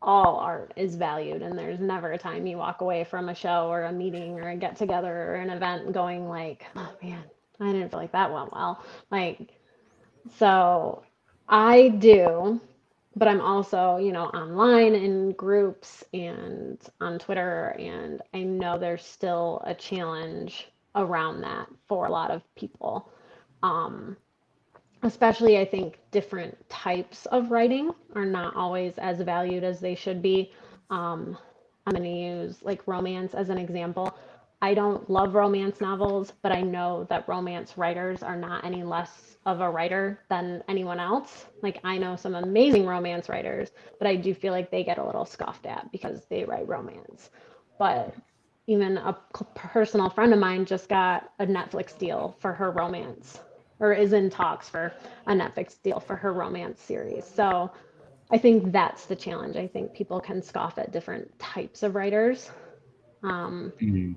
all 0.00 0.36
art 0.36 0.72
is 0.76 0.94
valued 0.94 1.42
and 1.42 1.58
there's 1.58 1.80
never 1.80 2.12
a 2.12 2.18
time 2.18 2.46
you 2.46 2.56
walk 2.56 2.82
away 2.82 3.02
from 3.02 3.30
a 3.30 3.34
show 3.34 3.66
or 3.66 3.82
a 3.82 3.92
meeting 3.92 4.38
or 4.38 4.50
a 4.50 4.56
get 4.56 4.76
together 4.76 5.32
or 5.32 5.34
an 5.34 5.50
event 5.50 5.92
going 5.92 6.28
like 6.28 6.64
oh 6.76 6.92
man 7.02 7.24
i 7.60 7.72
didn't 7.72 7.88
feel 7.90 7.98
like 7.98 8.12
that 8.12 8.32
went 8.32 8.52
well. 8.52 8.84
Like 9.10 9.58
so 10.38 11.02
i 11.48 11.88
do 11.88 12.60
but 13.16 13.28
i'm 13.28 13.40
also 13.40 13.96
you 13.98 14.12
know 14.12 14.26
online 14.26 14.94
in 14.94 15.32
groups 15.32 16.04
and 16.14 16.78
on 17.00 17.18
twitter 17.18 17.76
and 17.78 18.22
i 18.34 18.42
know 18.42 18.78
there's 18.78 19.04
still 19.04 19.62
a 19.66 19.74
challenge 19.74 20.68
around 20.96 21.40
that 21.40 21.68
for 21.88 22.06
a 22.06 22.10
lot 22.10 22.30
of 22.30 22.42
people 22.56 23.08
um, 23.62 24.16
especially 25.04 25.58
I 25.58 25.64
think 25.64 25.98
different 26.10 26.56
types 26.68 27.26
of 27.26 27.50
writing 27.50 27.90
are 28.14 28.24
not 28.26 28.56
always 28.56 28.94
as 28.98 29.20
valued 29.20 29.64
as 29.64 29.80
they 29.80 29.94
should 29.94 30.22
be. 30.22 30.52
Um, 30.90 31.38
I'm 31.86 31.92
going 31.94 32.04
to 32.04 32.10
use 32.10 32.62
like 32.62 32.86
romance 32.86 33.34
as 33.34 33.50
an 33.50 33.58
example. 33.58 34.16
I 34.64 34.72
don't 34.72 35.10
love 35.10 35.34
romance 35.34 35.78
novels, 35.82 36.32
but 36.40 36.50
I 36.50 36.62
know 36.62 37.06
that 37.10 37.28
romance 37.28 37.76
writers 37.76 38.22
are 38.22 38.34
not 38.34 38.64
any 38.64 38.82
less 38.82 39.36
of 39.44 39.60
a 39.60 39.68
writer 39.68 40.20
than 40.30 40.64
anyone 40.68 40.98
else. 40.98 41.44
Like 41.60 41.80
I 41.84 41.98
know 41.98 42.16
some 42.16 42.34
amazing 42.34 42.86
romance 42.86 43.28
writers, 43.28 43.72
but 43.98 44.08
I 44.08 44.16
do 44.16 44.32
feel 44.32 44.54
like 44.54 44.70
they 44.70 44.82
get 44.82 44.96
a 44.96 45.04
little 45.04 45.26
scoffed 45.26 45.66
at 45.66 45.92
because 45.92 46.24
they 46.30 46.44
write 46.46 46.66
romance. 46.66 47.28
But 47.78 48.14
even 48.66 48.96
a 48.96 49.12
personal 49.54 50.08
friend 50.08 50.32
of 50.32 50.38
mine 50.38 50.64
just 50.64 50.88
got 50.88 51.30
a 51.38 51.44
Netflix 51.44 51.98
deal 51.98 52.34
for 52.38 52.54
her 52.54 52.70
romance 52.70 53.40
or 53.80 53.92
is 53.92 54.14
in 54.14 54.30
talks 54.30 54.70
for 54.70 54.94
a 55.26 55.32
Netflix 55.32 55.76
deal 55.82 56.00
for 56.00 56.16
her 56.16 56.32
romance 56.32 56.80
series. 56.80 57.26
So 57.26 57.70
I 58.30 58.38
think 58.38 58.72
that's 58.72 59.04
the 59.04 59.16
challenge. 59.16 59.56
I 59.56 59.66
think 59.66 59.92
people 59.92 60.20
can 60.20 60.40
scoff 60.40 60.78
at 60.78 60.90
different 60.90 61.38
types 61.38 61.82
of 61.82 61.94
writers. 61.94 62.50
Um, 63.22 63.74
mm-hmm. 63.78 64.12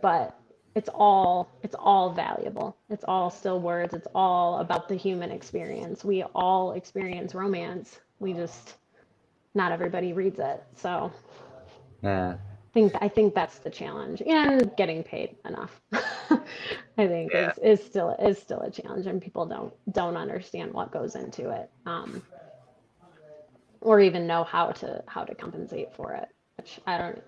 But 0.00 0.38
it's 0.74 0.88
all 0.94 1.48
it's 1.62 1.74
all 1.78 2.12
valuable. 2.12 2.76
It's 2.88 3.04
all 3.06 3.30
still 3.30 3.60
words. 3.60 3.94
It's 3.94 4.08
all 4.14 4.58
about 4.58 4.88
the 4.88 4.94
human 4.96 5.30
experience. 5.30 6.04
We 6.04 6.22
all 6.34 6.72
experience 6.72 7.34
romance. 7.34 8.00
We 8.18 8.32
just 8.32 8.76
not 9.54 9.72
everybody 9.72 10.12
reads 10.12 10.38
it. 10.38 10.62
So 10.76 11.12
yeah, 12.02 12.36
I 12.36 12.72
think 12.72 12.92
I 13.00 13.08
think 13.08 13.34
that's 13.34 13.58
the 13.58 13.70
challenge, 13.70 14.22
and 14.22 14.74
getting 14.76 15.02
paid 15.02 15.36
enough. 15.44 15.80
I 15.92 17.06
think 17.06 17.32
yeah. 17.32 17.52
is, 17.62 17.80
is 17.80 17.86
still 17.86 18.10
is 18.18 18.38
still 18.38 18.60
a 18.60 18.70
challenge, 18.70 19.06
and 19.06 19.20
people 19.20 19.44
don't 19.46 19.74
don't 19.92 20.16
understand 20.16 20.72
what 20.72 20.90
goes 20.90 21.16
into 21.16 21.50
it, 21.50 21.70
um, 21.84 22.22
or 23.82 24.00
even 24.00 24.26
know 24.26 24.42
how 24.44 24.70
to 24.72 25.04
how 25.06 25.24
to 25.24 25.34
compensate 25.34 25.94
for 25.94 26.14
it. 26.14 26.28
Which 26.56 26.80
I 26.86 26.96
don't 26.96 27.22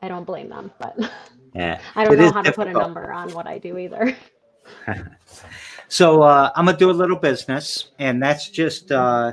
I 0.00 0.08
don't 0.08 0.24
blame 0.24 0.48
them, 0.48 0.70
but 0.78 0.96
yeah, 1.54 1.80
I 1.94 2.04
don't 2.04 2.18
know 2.18 2.32
how 2.32 2.42
difficult. 2.42 2.68
to 2.68 2.74
put 2.74 2.82
a 2.82 2.86
number 2.86 3.12
on 3.12 3.32
what 3.32 3.46
I 3.46 3.58
do 3.58 3.78
either. 3.78 4.16
so 5.88 6.22
uh, 6.22 6.50
I'm 6.54 6.66
gonna 6.66 6.76
do 6.76 6.90
a 6.90 6.92
little 6.92 7.16
business, 7.16 7.90
and 7.98 8.22
that's 8.22 8.48
just. 8.48 8.92
Uh, 8.92 9.32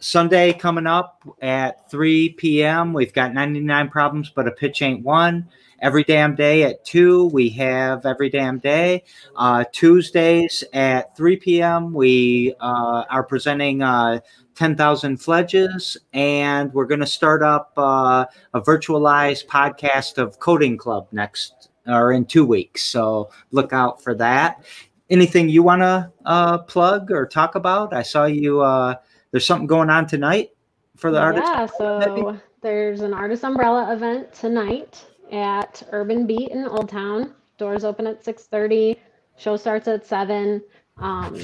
Sunday 0.00 0.52
coming 0.52 0.86
up 0.86 1.24
at 1.42 1.90
3 1.90 2.30
p.m. 2.30 2.92
We've 2.92 3.12
got 3.12 3.34
99 3.34 3.88
problems, 3.88 4.30
but 4.30 4.46
a 4.46 4.52
pitch 4.52 4.80
ain't 4.80 5.04
one. 5.04 5.48
Every 5.80 6.04
damn 6.04 6.34
day 6.34 6.64
at 6.64 6.84
2, 6.84 7.26
we 7.26 7.48
have 7.50 8.04
every 8.04 8.30
damn 8.30 8.58
day. 8.58 9.04
Uh, 9.36 9.64
Tuesdays 9.72 10.64
at 10.72 11.16
3 11.16 11.36
p.m., 11.36 11.92
we 11.92 12.54
uh, 12.60 13.04
are 13.10 13.22
presenting 13.22 13.82
uh, 13.82 14.20
10,000 14.58 15.18
Fledges, 15.18 15.96
and 16.12 16.74
we're 16.74 16.84
going 16.84 16.98
to 16.98 17.06
start 17.06 17.44
up 17.44 17.72
uh, 17.76 18.26
a 18.54 18.60
virtualized 18.60 19.46
podcast 19.46 20.18
of 20.18 20.40
Coding 20.40 20.76
Club 20.76 21.06
next 21.12 21.68
or 21.86 22.10
in 22.10 22.24
two 22.24 22.44
weeks. 22.44 22.82
So 22.82 23.30
look 23.52 23.72
out 23.72 24.02
for 24.02 24.16
that. 24.16 24.64
Anything 25.10 25.48
you 25.48 25.62
want 25.62 25.82
to 25.82 26.10
uh, 26.26 26.58
plug 26.58 27.12
or 27.12 27.24
talk 27.24 27.54
about? 27.54 27.94
I 27.94 28.02
saw 28.02 28.24
you 28.24 28.60
uh, 28.60 28.96
there's 29.30 29.46
something 29.46 29.68
going 29.68 29.90
on 29.90 30.08
tonight 30.08 30.50
for 30.96 31.12
the 31.12 31.20
artist. 31.20 31.46
Yeah, 31.46 31.66
so 31.66 32.40
there's 32.60 33.02
an 33.02 33.14
artist 33.14 33.44
umbrella 33.44 33.92
event 33.94 34.34
tonight 34.34 35.04
at 35.30 35.84
Urban 35.92 36.26
Beat 36.26 36.50
in 36.50 36.66
Old 36.66 36.88
Town. 36.88 37.32
Doors 37.58 37.84
open 37.84 38.08
at 38.08 38.24
6:30. 38.24 38.96
Show 39.36 39.56
starts 39.56 39.86
at 39.86 40.04
seven. 40.04 40.64
Um, 40.96 41.38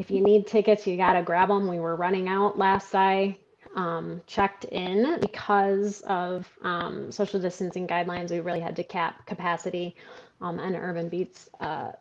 if 0.00 0.10
you 0.10 0.22
need 0.22 0.46
tickets, 0.46 0.86
you 0.86 0.96
gotta 0.96 1.22
grab 1.22 1.48
them. 1.48 1.68
We 1.68 1.78
were 1.78 1.94
running 1.94 2.26
out 2.26 2.58
last 2.58 2.94
I 2.94 3.36
um, 3.76 4.22
checked 4.26 4.64
in 4.64 5.20
because 5.20 6.00
of 6.06 6.48
um, 6.62 7.12
social 7.12 7.38
distancing 7.38 7.86
guidelines. 7.86 8.30
We 8.30 8.40
really 8.40 8.60
had 8.60 8.74
to 8.76 8.82
cap 8.82 9.26
capacity, 9.26 9.94
um, 10.40 10.58
and 10.58 10.74
Urban 10.74 11.10
Beats 11.10 11.50
uh, 11.60 11.92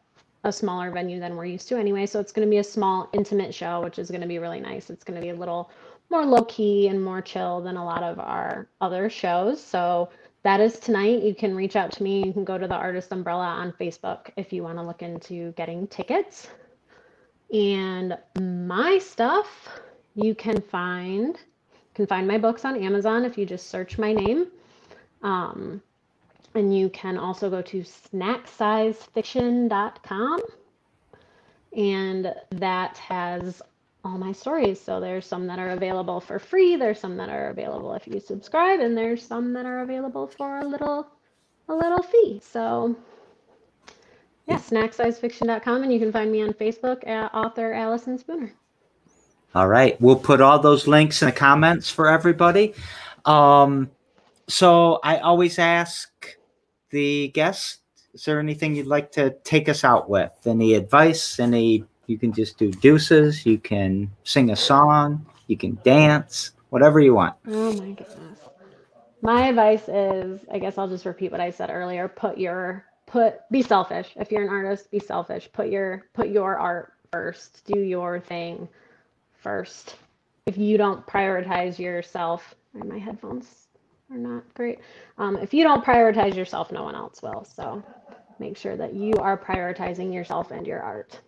a 0.45 0.51
smaller 0.51 0.91
venue 0.91 1.19
than 1.19 1.35
we're 1.35 1.45
used 1.45 1.67
to 1.67 1.77
anyway. 1.77 2.05
So 2.05 2.21
it's 2.21 2.31
going 2.31 2.47
to 2.47 2.49
be 2.49 2.59
a 2.59 2.63
small, 2.63 3.09
intimate 3.11 3.53
show, 3.53 3.81
which 3.81 3.99
is 3.99 4.09
going 4.09 4.21
to 4.21 4.27
be 4.27 4.39
really 4.39 4.61
nice. 4.61 4.89
It's 4.89 5.03
going 5.03 5.19
to 5.19 5.21
be 5.21 5.31
a 5.31 5.35
little 5.35 5.69
more 6.09 6.25
low 6.25 6.45
key 6.45 6.87
and 6.87 7.03
more 7.03 7.21
chill 7.21 7.59
than 7.61 7.75
a 7.75 7.83
lot 7.83 8.01
of 8.01 8.17
our 8.19 8.67
other 8.79 9.09
shows. 9.09 9.61
So 9.61 10.09
that 10.43 10.61
is 10.61 10.79
tonight. 10.79 11.21
You 11.21 11.35
can 11.35 11.53
reach 11.53 11.75
out 11.75 11.91
to 11.91 12.03
me. 12.03 12.25
You 12.25 12.31
can 12.31 12.45
go 12.45 12.57
to 12.57 12.67
the 12.67 12.75
Artist 12.75 13.11
Umbrella 13.11 13.47
on 13.47 13.73
Facebook 13.73 14.29
if 14.37 14.53
you 14.53 14.63
want 14.63 14.77
to 14.77 14.83
look 14.83 15.01
into 15.01 15.51
getting 15.51 15.85
tickets. 15.87 16.47
And 17.53 18.17
my 18.39 18.99
stuff, 18.99 19.69
you 20.15 20.35
can 20.35 20.61
find 20.61 21.37
can 21.99 22.07
find 22.07 22.27
my 22.27 22.37
books 22.37 22.63
on 22.63 22.81
Amazon 22.81 23.25
if 23.25 23.37
you 23.37 23.45
just 23.45 23.69
search 23.69 23.97
my 23.97 24.13
name. 24.13 24.47
Um, 25.21 25.81
and 26.55 26.73
you 26.73 26.87
can 26.89 27.17
also 27.17 27.49
go 27.49 27.61
to 27.61 27.81
snacksizefiction.com 27.81 30.39
and 31.75 32.33
that 32.51 32.97
has 32.97 33.61
all 34.05 34.17
my 34.17 34.31
stories. 34.31 34.79
So 34.79 35.01
there's 35.01 35.25
some 35.25 35.45
that 35.47 35.59
are 35.59 35.71
available 35.71 36.21
for 36.21 36.39
free, 36.39 36.77
there's 36.77 37.01
some 37.01 37.17
that 37.17 37.27
are 37.29 37.49
available 37.49 37.93
if 37.93 38.07
you 38.07 38.21
subscribe, 38.21 38.79
and 38.79 38.97
there's 38.97 39.21
some 39.21 39.51
that 39.53 39.65
are 39.65 39.81
available 39.81 40.27
for 40.27 40.59
a 40.59 40.65
little 40.65 41.05
a 41.67 41.75
little 41.75 42.01
fee. 42.01 42.39
So 42.41 42.95
yeah, 44.49 44.57
snacksizefiction.com 44.57 45.83
and 45.83 45.93
you 45.93 45.99
can 45.99 46.11
find 46.11 46.31
me 46.31 46.41
on 46.41 46.53
Facebook 46.53 47.07
at 47.07 47.33
author 47.35 47.71
Allison 47.73 48.17
Spooner. 48.17 48.51
All 49.53 49.67
right. 49.67 49.99
We'll 50.01 50.15
put 50.15 50.41
all 50.41 50.59
those 50.59 50.87
links 50.87 51.21
in 51.21 51.27
the 51.27 51.31
comments 51.31 51.89
for 51.89 52.07
everybody. 52.07 52.73
Um, 53.25 53.91
so 54.47 54.99
I 55.03 55.19
always 55.19 55.59
ask 55.59 56.09
the 56.89 57.27
guest, 57.29 57.79
is 58.13 58.25
there 58.25 58.39
anything 58.39 58.75
you'd 58.75 58.87
like 58.87 59.11
to 59.13 59.35
take 59.43 59.69
us 59.69 59.83
out 59.83 60.09
with? 60.09 60.31
Any 60.45 60.73
advice? 60.73 61.39
Any, 61.39 61.83
you 62.07 62.17
can 62.17 62.33
just 62.33 62.57
do 62.57 62.71
deuces, 62.71 63.45
you 63.45 63.59
can 63.59 64.09
sing 64.23 64.49
a 64.49 64.55
song, 64.55 65.25
you 65.45 65.57
can 65.57 65.77
dance, 65.83 66.51
whatever 66.69 66.99
you 66.99 67.13
want. 67.13 67.35
Oh 67.47 67.73
my 67.73 67.91
goodness. 67.91 68.39
My 69.21 69.47
advice 69.47 69.87
is, 69.87 70.41
I 70.51 70.57
guess 70.57 70.77
I'll 70.77 70.87
just 70.87 71.05
repeat 71.05 71.31
what 71.31 71.41
I 71.41 71.51
said 71.51 71.69
earlier. 71.69 72.07
Put 72.07 72.37
your 72.37 72.85
put 73.09 73.49
be 73.51 73.61
selfish. 73.61 74.11
If 74.15 74.31
you're 74.31 74.43
an 74.43 74.49
artist, 74.49 74.91
be 74.91 74.99
selfish. 74.99 75.49
Put 75.51 75.69
your 75.69 76.05
put 76.13 76.29
your 76.29 76.57
art 76.57 76.93
first. 77.11 77.65
Do 77.65 77.79
your 77.79 78.19
thing 78.19 78.67
first. 79.33 79.95
If 80.45 80.57
you 80.57 80.77
don't 80.77 81.05
prioritize 81.05 81.77
yourself, 81.77 82.55
my 82.73 82.97
headphones 82.97 83.67
are 84.11 84.17
not 84.17 84.51
great. 84.53 84.79
Um, 85.17 85.37
if 85.37 85.53
you 85.53 85.63
don't 85.63 85.83
prioritize 85.83 86.35
yourself, 86.35 86.71
no 86.71 86.83
one 86.83 86.95
else 86.95 87.21
will. 87.21 87.45
So 87.45 87.83
make 88.39 88.57
sure 88.57 88.77
that 88.77 88.93
you 88.93 89.13
are 89.15 89.37
prioritizing 89.37 90.13
yourself 90.13 90.51
and 90.51 90.65
your 90.65 90.81
art. 90.81 91.19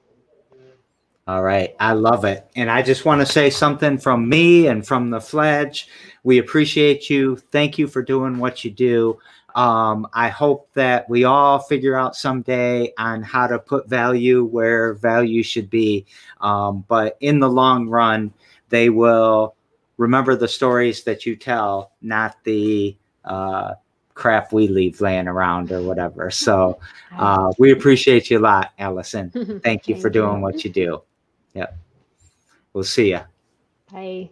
All 1.28 1.44
right. 1.44 1.76
I 1.80 1.94
love 1.94 2.26
it. 2.26 2.50
And 2.56 2.70
I 2.70 2.82
just 2.82 3.06
want 3.06 3.22
to 3.22 3.32
say 3.32 3.52
something 3.52 4.00
from 4.00 4.28
me 4.28 4.68
and 4.68 4.86
from 4.86 5.12
the 5.12 5.22
Fledge. 5.22 5.88
We 6.24 6.40
appreciate 6.40 7.10
you. 7.10 7.38
Thank 7.38 7.78
you 7.78 7.88
for 7.88 8.02
doing 8.02 8.38
what 8.40 8.66
you 8.66 8.72
do. 8.72 9.20
Um, 9.56 10.08
I 10.14 10.30
hope 10.30 10.70
that 10.74 11.10
we 11.10 11.24
all 11.24 11.60
figure 11.60 11.96
out 11.96 12.16
someday 12.16 12.94
on 12.98 13.24
how 13.24 13.48
to 13.48 13.60
put 13.60 13.90
value 13.90 14.44
where 14.44 14.94
value 14.94 15.44
should 15.44 15.70
be. 15.70 16.06
Um, 16.40 16.86
but 16.88 17.18
in 17.20 17.40
the 17.40 17.50
long 17.50 17.88
run, 17.88 18.34
they 18.70 18.90
will 18.90 19.56
remember 19.98 20.36
the 20.36 20.48
stories 20.48 21.04
that 21.04 21.26
you 21.26 21.36
tell, 21.36 21.92
not 22.02 22.44
the 22.44 22.96
uh, 23.26 23.74
crap 24.14 24.52
we 24.52 24.68
leave 24.68 25.02
laying 25.02 25.28
around 25.28 25.72
or 25.72 25.82
whatever. 25.82 26.32
So 26.42 26.80
uh, 27.18 27.52
we 27.60 27.72
appreciate 27.72 28.30
you 28.30 28.40
a 28.40 28.40
lot, 28.40 28.72
Allison. 28.80 29.30
Thank 29.64 29.88
you 29.88 29.96
for 29.96 30.04
Thank 30.04 30.16
you. 30.16 30.22
doing 30.22 30.42
what 30.42 30.64
you 30.64 30.70
do. 30.72 31.02
Yep. 31.54 31.78
We'll 32.74 32.84
see 32.84 33.10
you. 33.12 33.22
Bye. 33.92 34.30